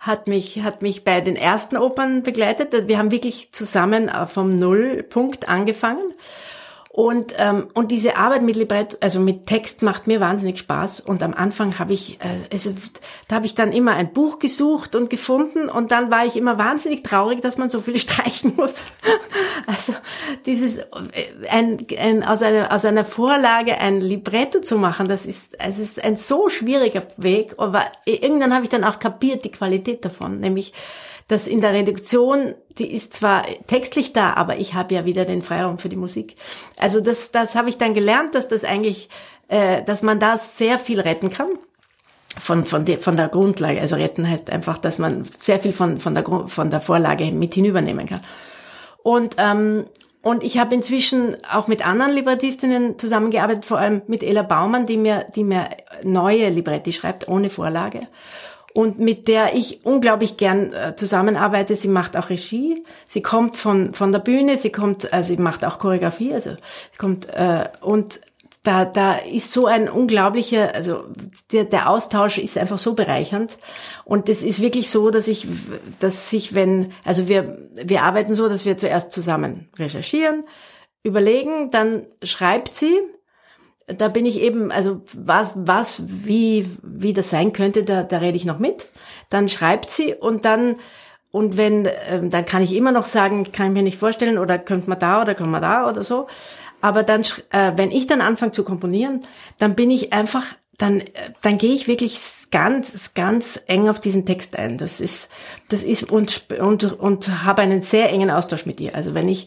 hat 0.00 0.28
mich, 0.28 0.62
hat 0.62 0.80
mich 0.82 1.04
bei 1.04 1.20
den 1.20 1.36
ersten 1.36 1.76
Opern 1.76 2.22
begleitet. 2.22 2.88
Wir 2.88 2.98
haben 2.98 3.10
wirklich 3.10 3.52
zusammen 3.52 4.08
äh, 4.08 4.26
vom 4.26 4.48
Nullpunkt 4.48 5.48
angefangen. 5.48 6.14
Und, 6.92 7.34
ähm, 7.38 7.68
und 7.72 7.92
diese 7.92 8.16
Arbeit 8.16 8.42
mit 8.42 8.56
Libretto, 8.56 8.96
also 9.00 9.20
mit 9.20 9.46
Text 9.46 9.80
macht 9.82 10.08
mir 10.08 10.18
wahnsinnig 10.18 10.58
Spaß. 10.58 10.98
Und 10.98 11.22
am 11.22 11.34
Anfang 11.34 11.78
habe 11.78 11.92
ich, 11.92 12.20
äh, 12.20 12.48
also, 12.50 12.72
da 13.28 13.36
habe 13.36 13.46
ich 13.46 13.54
dann 13.54 13.72
immer 13.72 13.92
ein 13.94 14.12
Buch 14.12 14.40
gesucht 14.40 14.96
und 14.96 15.08
gefunden 15.08 15.68
und 15.68 15.92
dann 15.92 16.10
war 16.10 16.26
ich 16.26 16.36
immer 16.36 16.58
wahnsinnig 16.58 17.04
traurig, 17.04 17.42
dass 17.42 17.58
man 17.58 17.70
so 17.70 17.80
viel 17.80 17.96
streichen 18.00 18.54
muss. 18.56 18.82
also 19.68 19.92
dieses, 20.46 20.78
äh, 20.78 20.86
ein, 21.48 21.76
ein, 21.96 22.24
aus, 22.24 22.42
einer, 22.42 22.72
aus 22.72 22.84
einer 22.84 23.04
Vorlage 23.04 23.78
ein 23.78 24.00
Libretto 24.00 24.60
zu 24.60 24.76
machen, 24.76 25.06
das 25.06 25.26
ist, 25.26 25.60
es 25.60 25.78
ist 25.78 26.02
ein 26.02 26.16
so 26.16 26.48
schwieriger 26.48 27.04
Weg. 27.16 27.54
Aber 27.58 27.84
irgendwann 28.04 28.52
habe 28.52 28.64
ich 28.64 28.70
dann 28.70 28.82
auch 28.82 28.98
kapiert 28.98 29.44
die 29.44 29.52
Qualität 29.52 30.04
davon, 30.04 30.40
nämlich 30.40 30.72
dass 31.30 31.46
in 31.46 31.60
der 31.60 31.72
Reduktion, 31.72 32.54
die 32.78 32.92
ist 32.92 33.14
zwar 33.14 33.44
textlich 33.68 34.12
da, 34.12 34.34
aber 34.34 34.56
ich 34.56 34.74
habe 34.74 34.94
ja 34.94 35.04
wieder 35.04 35.24
den 35.24 35.42
Freiraum 35.42 35.78
für 35.78 35.88
die 35.88 35.96
Musik. 35.96 36.34
Also 36.76 37.00
das, 37.00 37.30
das 37.30 37.54
habe 37.54 37.68
ich 37.68 37.78
dann 37.78 37.94
gelernt, 37.94 38.34
dass 38.34 38.48
das 38.48 38.64
eigentlich, 38.64 39.08
äh, 39.46 39.84
dass 39.84 40.02
man 40.02 40.18
da 40.18 40.38
sehr 40.38 40.78
viel 40.78 40.98
retten 40.98 41.30
kann 41.30 41.48
von, 42.36 42.64
von, 42.64 42.84
der, 42.84 42.98
von 42.98 43.16
der 43.16 43.28
Grundlage. 43.28 43.80
Also 43.80 43.94
retten 43.94 44.28
heißt 44.28 44.50
einfach, 44.50 44.78
dass 44.78 44.98
man 44.98 45.24
sehr 45.40 45.60
viel 45.60 45.72
von, 45.72 46.00
von, 46.00 46.14
der, 46.16 46.24
von 46.24 46.70
der 46.70 46.80
Vorlage 46.80 47.30
mit 47.30 47.54
hinübernehmen 47.54 48.06
kann. 48.06 48.22
Und, 49.04 49.36
ähm, 49.38 49.86
und 50.22 50.42
ich 50.42 50.58
habe 50.58 50.74
inzwischen 50.74 51.36
auch 51.48 51.68
mit 51.68 51.86
anderen 51.86 52.12
Librettistinnen 52.12 52.98
zusammengearbeitet, 52.98 53.66
vor 53.66 53.78
allem 53.78 54.02
mit 54.08 54.24
Ella 54.24 54.42
Baumann, 54.42 54.84
die 54.84 54.96
mir, 54.96 55.26
die 55.36 55.44
mir 55.44 55.68
neue 56.02 56.48
Libretti 56.48 56.92
schreibt, 56.92 57.28
ohne 57.28 57.50
Vorlage 57.50 58.08
und 58.74 58.98
mit 58.98 59.28
der 59.28 59.54
ich 59.56 59.84
unglaublich 59.84 60.36
gern 60.36 60.72
äh, 60.72 60.94
zusammenarbeite. 60.94 61.76
Sie 61.76 61.88
macht 61.88 62.16
auch 62.16 62.30
Regie, 62.30 62.84
sie 63.08 63.22
kommt 63.22 63.56
von 63.56 63.94
von 63.94 64.12
der 64.12 64.20
Bühne, 64.20 64.56
sie 64.56 64.70
kommt, 64.70 65.12
also 65.12 65.34
sie 65.34 65.40
macht 65.40 65.64
auch 65.64 65.78
Choreografie, 65.78 66.32
also 66.34 66.50
sie 66.52 66.98
kommt 66.98 67.28
äh, 67.28 67.68
und 67.80 68.20
da 68.62 68.84
da 68.84 69.14
ist 69.14 69.52
so 69.52 69.66
ein 69.66 69.88
unglaublicher, 69.88 70.74
also 70.74 71.04
der 71.50 71.64
der 71.64 71.88
Austausch 71.88 72.38
ist 72.38 72.58
einfach 72.58 72.78
so 72.78 72.94
bereichernd. 72.94 73.56
Und 74.04 74.28
es 74.28 74.42
ist 74.42 74.60
wirklich 74.60 74.90
so, 74.90 75.10
dass 75.10 75.28
ich, 75.28 75.48
dass 75.98 76.30
sich 76.30 76.54
wenn, 76.54 76.92
also 77.04 77.28
wir 77.28 77.68
wir 77.72 78.02
arbeiten 78.02 78.34
so, 78.34 78.48
dass 78.48 78.66
wir 78.66 78.76
zuerst 78.76 79.12
zusammen 79.12 79.68
recherchieren, 79.78 80.44
überlegen, 81.02 81.70
dann 81.70 82.06
schreibt 82.22 82.74
sie 82.74 83.00
da 83.96 84.08
bin 84.08 84.26
ich 84.26 84.40
eben, 84.40 84.70
also 84.70 85.00
was, 85.14 85.52
was, 85.54 86.02
wie, 86.06 86.68
wie 86.82 87.12
das 87.12 87.30
sein 87.30 87.52
könnte, 87.52 87.84
da, 87.84 88.02
da 88.02 88.18
rede 88.18 88.36
ich 88.36 88.44
noch 88.44 88.58
mit. 88.58 88.88
Dann 89.28 89.48
schreibt 89.48 89.90
sie 89.90 90.14
und 90.14 90.44
dann, 90.44 90.76
und 91.30 91.56
wenn, 91.56 91.88
ähm, 92.08 92.30
dann 92.30 92.44
kann 92.44 92.62
ich 92.62 92.74
immer 92.74 92.92
noch 92.92 93.06
sagen, 93.06 93.52
kann 93.52 93.68
ich 93.68 93.72
mir 93.72 93.82
nicht 93.82 93.98
vorstellen 93.98 94.38
oder 94.38 94.58
könnte 94.58 94.88
man 94.88 94.98
da 94.98 95.22
oder 95.22 95.34
kann 95.34 95.50
man 95.50 95.62
da 95.62 95.88
oder 95.88 96.02
so. 96.02 96.26
Aber 96.80 97.02
dann, 97.02 97.22
äh, 97.50 97.72
wenn 97.76 97.90
ich 97.90 98.06
dann 98.06 98.20
anfange 98.20 98.52
zu 98.52 98.64
komponieren, 98.64 99.20
dann 99.58 99.74
bin 99.74 99.90
ich 99.90 100.12
einfach 100.12 100.44
dann, 100.80 101.02
dann 101.42 101.58
gehe 101.58 101.74
ich 101.74 101.88
wirklich 101.88 102.18
ganz, 102.50 103.12
ganz 103.12 103.60
eng 103.66 103.88
auf 103.90 104.00
diesen 104.00 104.24
Text 104.24 104.56
ein. 104.56 104.78
Das 104.78 104.98
ist, 104.98 105.28
das 105.68 105.82
ist 105.82 106.10
und, 106.10 106.46
und, 106.58 106.84
und 106.98 107.44
habe 107.44 107.60
einen 107.62 107.82
sehr 107.82 108.10
engen 108.10 108.30
Austausch 108.30 108.64
mit 108.64 108.80
ihr. 108.80 108.94
Also 108.94 109.12
wenn 109.12 109.28
ich, 109.28 109.46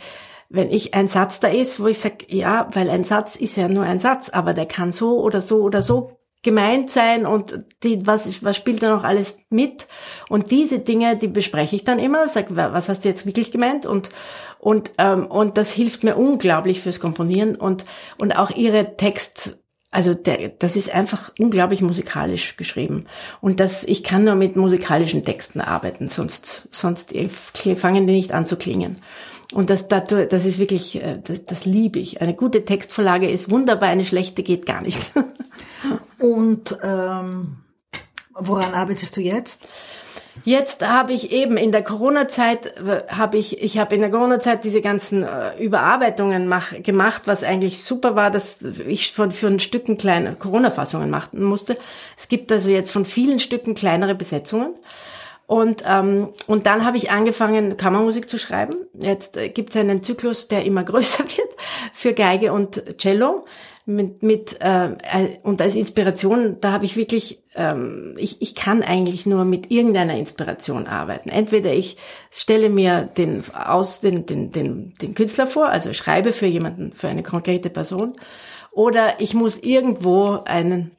wenn 0.53 0.71
ich 0.71 0.93
ein 0.93 1.07
Satz 1.07 1.39
da 1.39 1.47
ist, 1.47 1.79
wo 1.79 1.87
ich 1.87 1.97
sage, 1.97 2.27
ja, 2.27 2.67
weil 2.73 2.87
ein 2.87 3.03
Satz 3.03 3.35
ist 3.35 3.55
ja 3.55 3.67
nur 3.67 3.83
ein 3.83 3.97
Satz, 3.97 4.29
aber 4.29 4.53
der 4.53 4.67
kann 4.67 4.91
so 4.91 5.19
oder 5.19 5.41
so 5.41 5.61
oder 5.63 5.81
so 5.81 6.19
gemeint 6.43 6.91
sein 6.91 7.25
und 7.25 7.63
die, 7.81 8.05
was, 8.05 8.43
was 8.43 8.55
spielt 8.55 8.83
da 8.83 8.95
noch 8.95 9.03
alles 9.03 9.39
mit? 9.49 9.87
Und 10.29 10.51
diese 10.51 10.77
Dinge, 10.77 11.17
die 11.17 11.27
bespreche 11.27 11.75
ich 11.75 11.85
dann 11.85 11.97
immer, 11.97 12.27
sage, 12.27 12.55
was 12.55 12.87
hast 12.87 13.03
du 13.03 13.09
jetzt 13.09 13.25
wirklich 13.25 13.49
gemeint? 13.49 13.87
Und, 13.87 14.09
und, 14.59 14.91
ähm, 14.99 15.25
und 15.25 15.57
das 15.57 15.73
hilft 15.73 16.03
mir 16.03 16.17
unglaublich 16.17 16.81
fürs 16.81 16.99
Komponieren 16.99 17.55
und, 17.55 17.83
und 18.19 18.37
auch 18.37 18.51
ihre 18.51 18.95
Text, 18.95 19.57
also 19.89 20.13
der, 20.13 20.49
das 20.49 20.75
ist 20.75 20.93
einfach 20.93 21.31
unglaublich 21.39 21.81
musikalisch 21.81 22.57
geschrieben. 22.57 23.07
Und 23.41 23.59
das, 23.59 23.83
ich 23.85 24.03
kann 24.03 24.25
nur 24.25 24.35
mit 24.35 24.55
musikalischen 24.55 25.25
Texten 25.25 25.61
arbeiten, 25.61 26.05
sonst, 26.05 26.67
sonst 26.69 27.15
fangen 27.75 28.05
die 28.05 28.13
nicht 28.13 28.33
an 28.33 28.45
zu 28.45 28.55
klingen. 28.55 28.97
Und 29.51 29.69
das, 29.69 29.87
das 29.87 30.45
ist 30.45 30.59
wirklich, 30.59 31.01
äh, 31.01 31.19
das, 31.23 31.45
das 31.45 31.65
liebe 31.65 31.99
ich. 31.99 32.21
Eine 32.21 32.33
gute 32.33 32.65
Textvorlage 32.65 33.29
ist 33.29 33.49
wunderbar, 33.51 33.89
eine 33.89 34.05
schlechte 34.05 34.43
geht 34.43 34.65
gar 34.65 34.81
nicht. 34.81 35.11
Und 36.19 36.77
ähm, 36.83 37.57
woran 38.33 38.73
arbeitest 38.73 39.17
du 39.17 39.21
jetzt? 39.21 39.67
Jetzt 40.45 40.85
habe 40.85 41.13
ich 41.13 41.31
eben 41.31 41.57
in 41.57 41.71
der 41.71 41.83
Corona-Zeit 41.83 42.77
äh, 42.77 43.03
habe 43.07 43.37
ich 43.37 43.61
ich 43.61 43.77
habe 43.77 43.93
in 43.93 44.01
der 44.01 44.09
Corona-Zeit 44.09 44.63
diese 44.63 44.81
ganzen 44.81 45.23
äh, 45.23 45.55
Überarbeitungen 45.63 46.47
mach, 46.47 46.73
gemacht, 46.81 47.23
was 47.25 47.43
eigentlich 47.43 47.83
super 47.83 48.15
war, 48.15 48.31
dass 48.31 48.61
ich 48.61 49.13
von 49.13 49.31
für 49.31 49.47
ein 49.47 49.59
Stücken 49.59 49.97
kleine 49.97 50.35
Corona-Fassungen 50.35 51.09
machen 51.09 51.43
musste. 51.43 51.77
Es 52.17 52.27
gibt 52.27 52.51
also 52.51 52.71
jetzt 52.71 52.91
von 52.91 53.05
vielen 53.05 53.39
Stücken 53.39 53.75
kleinere 53.75 54.15
Besetzungen 54.15 54.73
und, 55.45 55.83
ähm, 55.85 56.29
und 56.47 56.65
dann 56.65 56.85
habe 56.85 56.97
ich 56.97 57.11
angefangen, 57.11 57.75
Kammermusik 57.75 58.29
zu 58.29 58.39
schreiben. 58.39 58.75
Jetzt 58.93 59.35
äh, 59.37 59.49
gibt 59.49 59.71
es 59.71 59.75
einen 59.75 60.01
Zyklus, 60.01 60.47
der 60.47 60.65
immer 60.65 60.83
größer 60.85 61.23
wird 61.23 61.55
für 61.93 62.13
Geige 62.13 62.53
und 62.53 62.97
Cello. 62.97 63.45
Mit, 63.85 64.23
mit 64.23 64.61
äh, 64.61 64.91
äh, 64.93 65.39
und 65.43 65.61
als 65.61 65.75
Inspiration, 65.75 66.61
da 66.61 66.71
habe 66.71 66.85
ich 66.85 66.95
wirklich, 66.95 67.43
ähm, 67.53 68.15
ich, 68.17 68.41
ich 68.41 68.55
kann 68.55 68.81
eigentlich 68.81 69.25
nur 69.25 69.43
mit 69.43 69.71
irgendeiner 69.71 70.17
Inspiration 70.17 70.87
arbeiten. 70.87 71.27
Entweder 71.27 71.73
ich 71.73 71.97
stelle 72.31 72.69
mir 72.69 73.01
den 73.01 73.43
aus 73.53 73.99
den, 73.99 74.25
den, 74.25 74.53
den, 74.53 74.93
den 75.01 75.15
Künstler 75.15 75.47
vor, 75.47 75.67
also 75.67 75.91
schreibe 75.91 76.31
für 76.31 76.45
jemanden, 76.45 76.93
für 76.93 77.09
eine 77.09 77.23
konkrete 77.23 77.69
Person, 77.69 78.13
oder 78.71 79.19
ich 79.19 79.33
muss 79.33 79.59
irgendwo 79.59 80.39
einen 80.45 80.91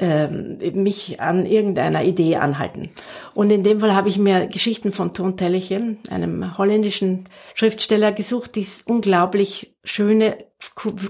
ähm, 0.00 0.58
mich 0.74 1.20
an 1.20 1.44
irgendeiner 1.44 2.02
Idee 2.02 2.36
anhalten. 2.36 2.88
Und 3.34 3.52
in 3.52 3.62
dem 3.62 3.80
Fall 3.80 3.94
habe 3.94 4.08
ich 4.08 4.16
mir 4.16 4.46
Geschichten 4.46 4.92
von 4.92 5.12
Ton 5.12 5.36
Tellechen, 5.36 5.98
einem 6.08 6.56
holländischen 6.56 7.28
Schriftsteller, 7.54 8.10
gesucht, 8.10 8.56
die 8.56 8.66
unglaublich 8.86 9.74
schöne, 9.84 10.38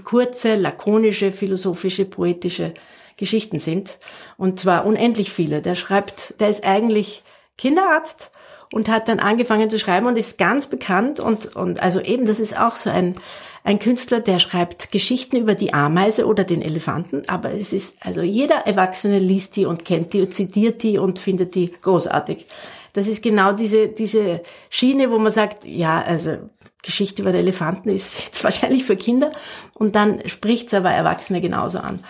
kurze, 0.03 0.55
lakonische, 0.55 1.31
philosophische, 1.31 2.03
poetische 2.03 2.73
Geschichten 3.15 3.59
sind. 3.59 3.97
Und 4.37 4.59
zwar 4.59 4.85
unendlich 4.85 5.31
viele. 5.31 5.61
Der 5.61 5.75
schreibt, 5.75 6.35
der 6.41 6.49
ist 6.49 6.65
eigentlich 6.65 7.23
Kinderarzt 7.57 8.31
und 8.71 8.87
hat 8.87 9.07
dann 9.07 9.19
angefangen 9.19 9.69
zu 9.69 9.77
schreiben 9.77 10.07
und 10.07 10.17
ist 10.17 10.37
ganz 10.37 10.67
bekannt 10.67 11.19
und, 11.19 11.55
und 11.55 11.81
also 11.83 11.99
eben, 11.99 12.25
das 12.25 12.39
ist 12.39 12.57
auch 12.57 12.75
so 12.75 12.89
ein, 12.89 13.15
ein 13.63 13.79
Künstler, 13.79 14.21
der 14.21 14.39
schreibt 14.39 14.91
Geschichten 14.91 15.37
über 15.37 15.55
die 15.55 15.73
Ameise 15.73 16.25
oder 16.25 16.43
den 16.43 16.61
Elefanten, 16.61 17.23
aber 17.27 17.51
es 17.51 17.73
ist, 17.73 17.97
also 17.99 18.21
jeder 18.21 18.65
Erwachsene 18.65 19.19
liest 19.19 19.55
die 19.55 19.65
und 19.65 19.85
kennt 19.85 20.13
die 20.13 20.21
und 20.21 20.33
zitiert 20.33 20.83
die 20.83 20.97
und 20.97 21.19
findet 21.19 21.53
die 21.55 21.71
großartig. 21.81 22.45
Das 22.93 23.07
ist 23.07 23.21
genau 23.21 23.53
diese, 23.53 23.87
diese 23.87 24.41
Schiene, 24.69 25.11
wo 25.11 25.17
man 25.17 25.31
sagt, 25.31 25.65
ja, 25.65 26.01
also 26.01 26.37
Geschichte 26.81 27.21
über 27.21 27.31
den 27.31 27.41
Elefanten 27.41 27.89
ist 27.89 28.19
jetzt 28.25 28.43
wahrscheinlich 28.43 28.85
für 28.85 28.95
Kinder 28.95 29.31
und 29.73 29.95
dann 29.95 30.27
spricht's 30.27 30.73
aber 30.73 30.91
Erwachsene 30.91 31.41
genauso 31.41 31.79
an. 31.79 32.03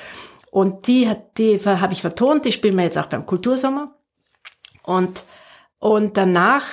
Und 0.52 0.88
die 0.88 1.08
hat, 1.08 1.38
die 1.38 1.58
habe 1.60 1.94
ich 1.94 2.02
vertont, 2.02 2.46
die 2.46 2.52
spielen 2.52 2.76
wir 2.76 2.84
jetzt 2.84 2.98
auch 2.98 3.08
beim 3.08 3.26
Kultursommer. 3.26 3.96
Und 4.84 5.24
und 5.82 6.16
danach 6.16 6.64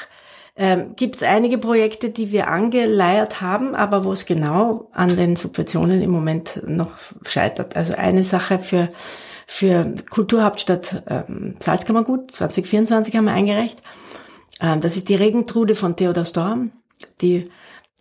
ähm, 0.55 0.95
gibt 0.95 1.17
es 1.17 1.23
einige 1.25 1.59
Projekte, 1.59 2.11
die 2.11 2.31
wir 2.31 2.47
angeleiert 2.49 3.41
haben, 3.41 3.75
aber 3.75 4.05
wo 4.05 4.13
es 4.13 4.27
genau 4.27 4.89
an 4.93 5.17
den 5.17 5.35
Subventionen 5.35 6.01
im 6.03 6.11
Moment 6.11 6.63
noch 6.65 6.93
scheitert. 7.27 7.77
Also 7.77 7.95
eine 7.95 8.23
Sache 8.23 8.61
für 8.61 8.89
für 9.51 9.95
Kulturhauptstadt 10.11 11.03
ähm, 11.09 11.55
Salzkammergut 11.59 12.33
2024 12.33 13.17
haben 13.17 13.25
wir 13.25 13.33
eingereicht. 13.33 13.81
Ähm, 14.61 14.81
das 14.81 14.97
ist 14.97 15.09
die 15.09 15.15
Regentrude 15.15 15.75
von 15.75 15.97
Theodor 15.97 16.27
Storm. 16.27 16.71
Die, 17.23 17.49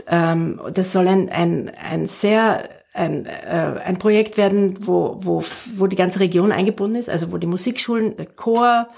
ähm, 0.07 0.59
das 0.73 0.91
soll 0.91 1.07
ein, 1.07 1.29
ein, 1.29 1.71
ein 1.73 2.05
sehr 2.05 2.67
ein, 2.93 3.27
äh, 3.27 3.79
ein 3.85 3.97
Projekt 3.97 4.37
werden, 4.37 4.85
wo, 4.85 5.19
wo, 5.21 5.41
wo 5.77 5.87
die 5.87 5.95
ganze 5.95 6.19
Region 6.19 6.51
eingebunden 6.51 6.97
ist, 6.97 7.09
also 7.09 7.31
wo 7.31 7.37
die 7.37 7.47
Musikschulen, 7.47 8.15
Chor, 8.35 8.89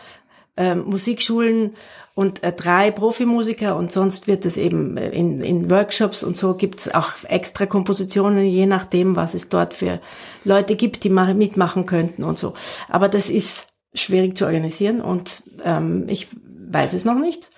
äh, 0.58 0.74
Musikschulen 0.74 1.76
und 2.16 2.44
äh, 2.44 2.52
drei 2.52 2.92
Profimusiker 2.92 3.76
und 3.76 3.92
sonst 3.92 4.28
wird 4.28 4.46
es 4.46 4.58
eben 4.58 4.98
äh, 4.98 5.10
in, 5.10 5.42
in 5.42 5.70
Workshops 5.70 6.24
und 6.24 6.38
so 6.38 6.56
gibt 6.56 6.80
es 6.80 6.94
auch 6.94 7.12
extra 7.24 7.66
Kompositionen, 7.66 8.46
je 8.46 8.66
nachdem, 8.66 9.16
was 9.16 9.34
es 9.34 9.50
dort 9.50 9.74
für 9.74 10.00
Leute 10.44 10.76
gibt, 10.76 11.04
die 11.04 11.10
mitmachen 11.10 11.86
könnten 11.86 12.24
und 12.24 12.38
so. 12.38 12.54
Aber 12.90 13.10
das 13.10 13.30
ist 13.30 13.68
schwierig 13.94 14.38
zu 14.38 14.46
organisieren 14.46 15.02
und 15.02 15.44
ähm, 15.64 16.06
ich 16.08 16.28
weiß 16.72 16.94
es 16.94 17.06
noch 17.06 17.18
nicht. 17.18 17.50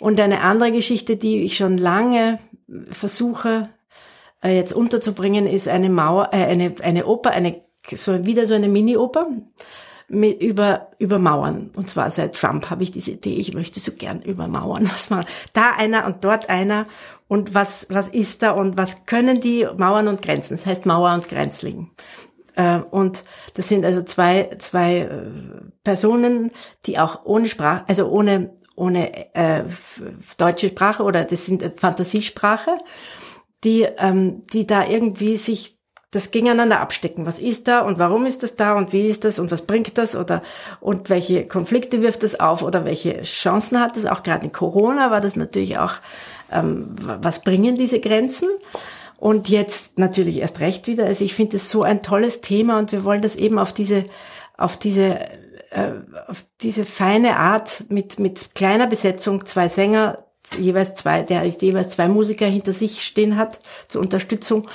Und 0.00 0.20
eine 0.20 0.40
andere 0.40 0.72
Geschichte, 0.72 1.16
die 1.16 1.42
ich 1.42 1.56
schon 1.56 1.78
lange 1.78 2.38
versuche 2.90 3.68
äh, 4.42 4.54
jetzt 4.56 4.72
unterzubringen, 4.72 5.46
ist 5.46 5.68
eine 5.68 5.88
Mauer, 5.88 6.30
äh, 6.32 6.44
eine, 6.44 6.74
eine 6.82 7.06
Oper, 7.06 7.30
eine 7.30 7.62
so 7.94 8.26
wieder 8.26 8.46
so 8.46 8.54
eine 8.54 8.68
Mini-Oper 8.68 9.28
mit, 10.08 10.40
über, 10.40 10.90
über 10.98 11.18
Mauern. 11.18 11.70
Und 11.74 11.90
zwar 11.90 12.10
seit 12.10 12.36
Trump 12.36 12.70
habe 12.70 12.82
ich 12.82 12.90
diese 12.90 13.12
Idee, 13.12 13.34
ich 13.34 13.54
möchte 13.54 13.80
so 13.80 13.92
gern 13.92 14.22
über 14.22 14.46
Mauern 14.48 14.88
was 14.90 15.10
machen. 15.10 15.26
Da 15.52 15.72
einer 15.76 16.06
und 16.06 16.24
dort 16.24 16.48
einer. 16.48 16.86
Und 17.28 17.54
was, 17.54 17.86
was 17.90 18.08
ist 18.08 18.42
da 18.42 18.52
und 18.52 18.76
was 18.78 19.04
können 19.06 19.40
die 19.40 19.66
Mauern 19.76 20.06
und 20.06 20.22
Grenzen? 20.22 20.56
Das 20.56 20.64
heißt 20.64 20.86
Mauer 20.86 21.12
und 21.12 21.28
Grenzling. 21.28 21.90
Äh, 22.54 22.78
und 22.78 23.24
das 23.54 23.68
sind 23.68 23.84
also 23.84 24.02
zwei, 24.02 24.50
zwei 24.58 24.98
äh, 24.98 25.30
Personen, 25.84 26.52
die 26.86 26.98
auch 26.98 27.24
ohne 27.24 27.48
Sprache, 27.48 27.84
also 27.88 28.08
ohne, 28.08 28.56
ohne 28.76 29.34
äh, 29.34 29.64
deutsche 30.38 30.68
Sprache 30.68 31.02
oder 31.02 31.24
das 31.24 31.46
sind 31.46 31.64
Fantasiesprache, 31.80 32.78
die, 33.64 33.82
ähm, 33.98 34.42
die 34.52 34.66
da 34.66 34.86
irgendwie 34.86 35.36
sich 35.36 35.75
das 36.10 36.30
gegeneinander 36.30 36.80
abstecken. 36.80 37.26
Was 37.26 37.38
ist 37.38 37.66
da 37.66 37.80
und 37.80 37.98
warum 37.98 38.26
ist 38.26 38.42
das 38.42 38.56
da 38.56 38.74
und 38.74 38.92
wie 38.92 39.08
ist 39.08 39.24
das 39.24 39.38
und 39.38 39.50
was 39.50 39.62
bringt 39.62 39.98
das 39.98 40.14
oder 40.14 40.42
und 40.80 41.10
welche 41.10 41.46
Konflikte 41.46 42.00
wirft 42.00 42.22
das 42.22 42.38
auf 42.38 42.62
oder 42.62 42.84
welche 42.84 43.22
Chancen 43.22 43.80
hat 43.80 43.96
das? 43.96 44.06
Auch 44.06 44.22
gerade 44.22 44.44
in 44.44 44.52
Corona 44.52 45.10
war 45.10 45.20
das 45.20 45.36
natürlich 45.36 45.78
auch, 45.78 45.94
ähm, 46.52 46.94
was 46.98 47.42
bringen 47.42 47.74
diese 47.74 48.00
Grenzen? 48.00 48.48
Und 49.18 49.48
jetzt 49.48 49.98
natürlich 49.98 50.38
erst 50.38 50.60
recht 50.60 50.86
wieder. 50.86 51.06
Also 51.06 51.24
ich 51.24 51.34
finde 51.34 51.56
es 51.56 51.70
so 51.70 51.82
ein 51.82 52.02
tolles 52.02 52.42
Thema 52.42 52.78
und 52.78 52.92
wir 52.92 53.02
wollen 53.02 53.22
das 53.22 53.34
eben 53.34 53.58
auf 53.58 53.72
diese, 53.72 54.04
auf 54.58 54.76
diese, 54.76 55.18
äh, 55.70 55.92
auf 56.28 56.44
diese 56.60 56.84
feine 56.84 57.38
Art 57.38 57.84
mit, 57.88 58.20
mit 58.20 58.54
kleiner 58.54 58.86
Besetzung, 58.86 59.46
zwei 59.46 59.68
Sänger, 59.68 60.26
jeweils 60.58 60.94
zwei, 60.94 61.22
der 61.22 61.44
jeweils 61.44 61.90
zwei 61.90 62.08
Musiker 62.08 62.46
hinter 62.46 62.72
sich 62.72 63.02
stehen 63.02 63.36
hat 63.36 63.58
zur 63.88 64.02
Unterstützung 64.02 64.68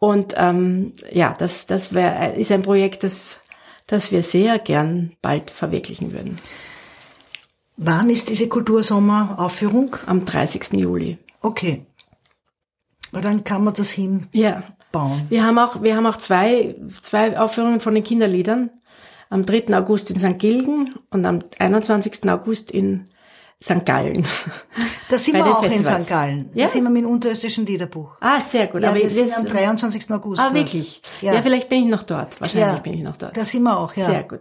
und 0.00 0.34
ähm, 0.36 0.94
ja, 1.12 1.34
das, 1.38 1.66
das 1.66 1.94
wär, 1.94 2.34
ist 2.34 2.50
ein 2.50 2.62
Projekt, 2.62 3.04
das, 3.04 3.40
das 3.86 4.10
wir 4.10 4.22
sehr 4.22 4.58
gern 4.58 5.12
bald 5.20 5.50
verwirklichen 5.50 6.12
würden. 6.12 6.40
Wann 7.76 8.08
ist 8.08 8.30
diese 8.30 8.48
Kultursommeraufführung? 8.48 9.96
Am 10.06 10.24
30. 10.24 10.72
Juli. 10.72 11.18
Okay. 11.42 11.86
Und 13.12 13.24
dann 13.24 13.44
kann 13.44 13.62
man 13.62 13.74
das 13.74 13.90
hinbauen. 13.90 14.28
Ja. 14.32 14.62
Wir 15.28 15.44
haben 15.44 15.58
auch, 15.58 15.82
wir 15.82 15.96
haben 15.96 16.06
auch 16.06 16.16
zwei, 16.16 16.76
zwei 17.02 17.38
Aufführungen 17.38 17.80
von 17.80 17.94
den 17.94 18.04
Kinderliedern. 18.04 18.70
Am 19.28 19.44
3. 19.44 19.76
August 19.76 20.10
in 20.10 20.18
St. 20.18 20.38
Gilgen 20.38 20.94
und 21.10 21.26
am 21.26 21.40
21. 21.58 22.28
August 22.28 22.70
in 22.70 23.04
St. 23.62 23.84
Gallen. 23.84 24.26
Da 25.10 25.18
sind 25.18 25.34
wir 25.34 25.46
auch 25.46 25.62
Festivals. 25.62 25.98
in 25.98 26.02
St. 26.02 26.08
Gallen. 26.08 26.50
Ja? 26.54 26.64
Da 26.64 26.70
sind 26.70 26.82
wir 26.84 26.90
mit 26.90 27.02
dem 27.02 27.10
unterösterreichischen 27.10 27.66
Liederbuch. 27.66 28.12
Ah, 28.20 28.40
sehr 28.40 28.68
gut. 28.68 28.82
Ja, 28.82 28.90
Aber 28.90 28.98
wir 28.98 29.10
sind 29.10 29.36
am 29.36 29.44
23. 29.44 30.10
August. 30.12 30.40
Ah, 30.40 30.54
wirklich? 30.54 31.02
Ja. 31.20 31.34
ja. 31.34 31.42
vielleicht 31.42 31.68
bin 31.68 31.84
ich 31.84 31.90
noch 31.90 32.04
dort. 32.04 32.40
Wahrscheinlich 32.40 32.76
ja, 32.76 32.78
bin 32.78 32.94
ich 32.94 33.02
noch 33.02 33.16
dort. 33.16 33.36
Da 33.36 33.44
sind 33.44 33.62
wir 33.64 33.76
auch, 33.76 33.94
ja. 33.96 34.06
Sehr 34.06 34.22
gut. 34.22 34.40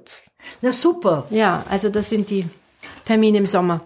Na 0.62 0.72
super. 0.72 1.26
Ja, 1.32 1.64
also 1.70 1.90
das 1.90 2.10
sind 2.10 2.30
die 2.30 2.46
Termine 3.06 3.40
im 3.40 3.46
Sommer. 3.46 3.82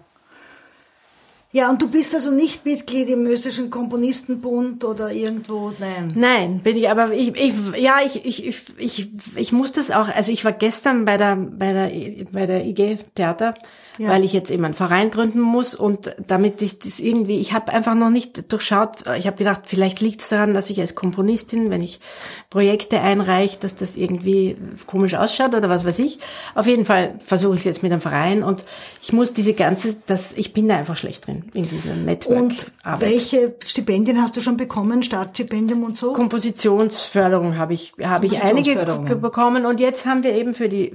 Ja, 1.54 1.70
und 1.70 1.80
du 1.80 1.88
bist 1.88 2.12
also 2.16 2.32
nicht 2.32 2.64
Mitglied 2.64 3.08
im 3.10 3.24
österreichischen 3.26 3.70
Komponistenbund 3.70 4.82
oder 4.84 5.12
irgendwo, 5.12 5.72
nein. 5.78 6.12
Nein, 6.16 6.58
bin 6.58 6.76
ich, 6.76 6.90
aber 6.90 7.12
ich, 7.12 7.28
ich 7.36 7.54
ja, 7.78 7.98
ich, 8.04 8.24
ich, 8.24 8.44
ich, 8.44 8.64
ich, 8.76 9.08
ich 9.36 9.52
muss 9.52 9.70
das 9.70 9.92
auch, 9.92 10.08
also 10.08 10.32
ich 10.32 10.44
war 10.44 10.50
gestern 10.50 11.04
bei 11.04 11.16
der, 11.16 11.36
bei 11.36 11.72
der, 11.72 12.24
bei 12.32 12.46
der 12.46 12.64
IG 12.66 12.98
Theater 13.14 13.54
ja. 13.98 14.08
weil 14.08 14.24
ich 14.24 14.32
jetzt 14.32 14.50
eben 14.50 14.64
einen 14.64 14.74
Verein 14.74 15.10
gründen 15.10 15.40
muss 15.40 15.74
und 15.74 16.14
damit 16.26 16.62
ich 16.62 16.78
das 16.78 17.00
irgendwie, 17.00 17.38
ich 17.38 17.52
habe 17.52 17.72
einfach 17.72 17.94
noch 17.94 18.10
nicht 18.10 18.50
durchschaut, 18.52 19.06
ich 19.16 19.26
habe 19.26 19.36
gedacht, 19.36 19.62
vielleicht 19.66 20.00
liegt 20.00 20.20
es 20.20 20.28
daran, 20.28 20.54
dass 20.54 20.70
ich 20.70 20.80
als 20.80 20.94
Komponistin, 20.94 21.70
wenn 21.70 21.80
ich 21.80 22.00
Projekte 22.50 23.00
einreiche, 23.00 23.58
dass 23.60 23.76
das 23.76 23.96
irgendwie 23.96 24.56
komisch 24.86 25.14
ausschaut 25.14 25.54
oder 25.54 25.68
was 25.68 25.84
weiß 25.84 25.98
ich. 26.00 26.18
Auf 26.54 26.66
jeden 26.66 26.84
Fall 26.84 27.14
versuche 27.24 27.54
ich 27.54 27.60
es 27.60 27.64
jetzt 27.64 27.82
mit 27.82 27.92
einem 27.92 28.00
Verein 28.00 28.42
und 28.42 28.64
ich 29.02 29.12
muss 29.12 29.32
diese 29.32 29.54
ganze, 29.54 29.96
das, 30.06 30.32
ich 30.32 30.52
bin 30.52 30.68
da 30.68 30.76
einfach 30.76 30.96
schlecht 30.96 31.26
drin 31.26 31.43
in 31.52 31.68
dieser 31.68 31.94
Network. 31.94 32.38
Und 32.38 32.72
welche 32.98 33.54
Stipendien 33.62 34.20
hast 34.20 34.36
du 34.36 34.40
schon 34.40 34.56
bekommen, 34.56 35.02
Startstipendium 35.02 35.82
und 35.82 35.96
so? 35.96 36.12
Kompositionsförderung 36.12 37.56
habe 37.56 37.74
ich, 37.74 37.92
habe 38.02 38.26
ich 38.26 38.42
einige 38.42 38.74
bekommen 39.16 39.66
und 39.66 39.80
jetzt 39.80 40.06
haben 40.06 40.22
wir 40.22 40.32
eben 40.34 40.54
für 40.54 40.68
die 40.68 40.94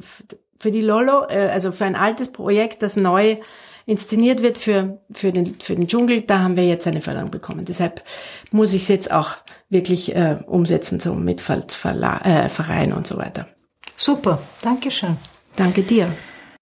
für 0.59 0.71
die 0.71 0.81
Lolo, 0.81 1.25
äh, 1.29 1.49
also 1.49 1.71
für 1.71 1.85
ein 1.85 1.95
altes 1.95 2.31
Projekt, 2.31 2.83
das 2.83 2.95
neu 2.95 3.37
inszeniert 3.85 4.43
wird 4.43 4.59
für, 4.59 4.99
für, 5.11 5.31
den, 5.31 5.55
für 5.59 5.75
den 5.75 5.87
Dschungel, 5.87 6.21
da 6.21 6.39
haben 6.39 6.55
wir 6.55 6.67
jetzt 6.67 6.85
eine 6.85 7.01
Förderung 7.01 7.31
bekommen. 7.31 7.65
Deshalb 7.65 8.03
muss 8.51 8.73
ich 8.73 8.83
es 8.83 8.87
jetzt 8.87 9.11
auch 9.11 9.31
wirklich 9.69 10.15
äh, 10.15 10.37
umsetzen, 10.45 10.99
so 10.99 11.15
mit 11.15 11.41
Ver 11.41 11.63
Verla 11.67 12.21
äh, 12.23 12.49
Verein 12.49 12.93
und 12.93 13.07
so 13.07 13.17
weiter. 13.17 13.47
Super, 13.97 14.39
Dankeschön. 14.61 15.17
Danke 15.55 15.81
dir. 15.81 16.13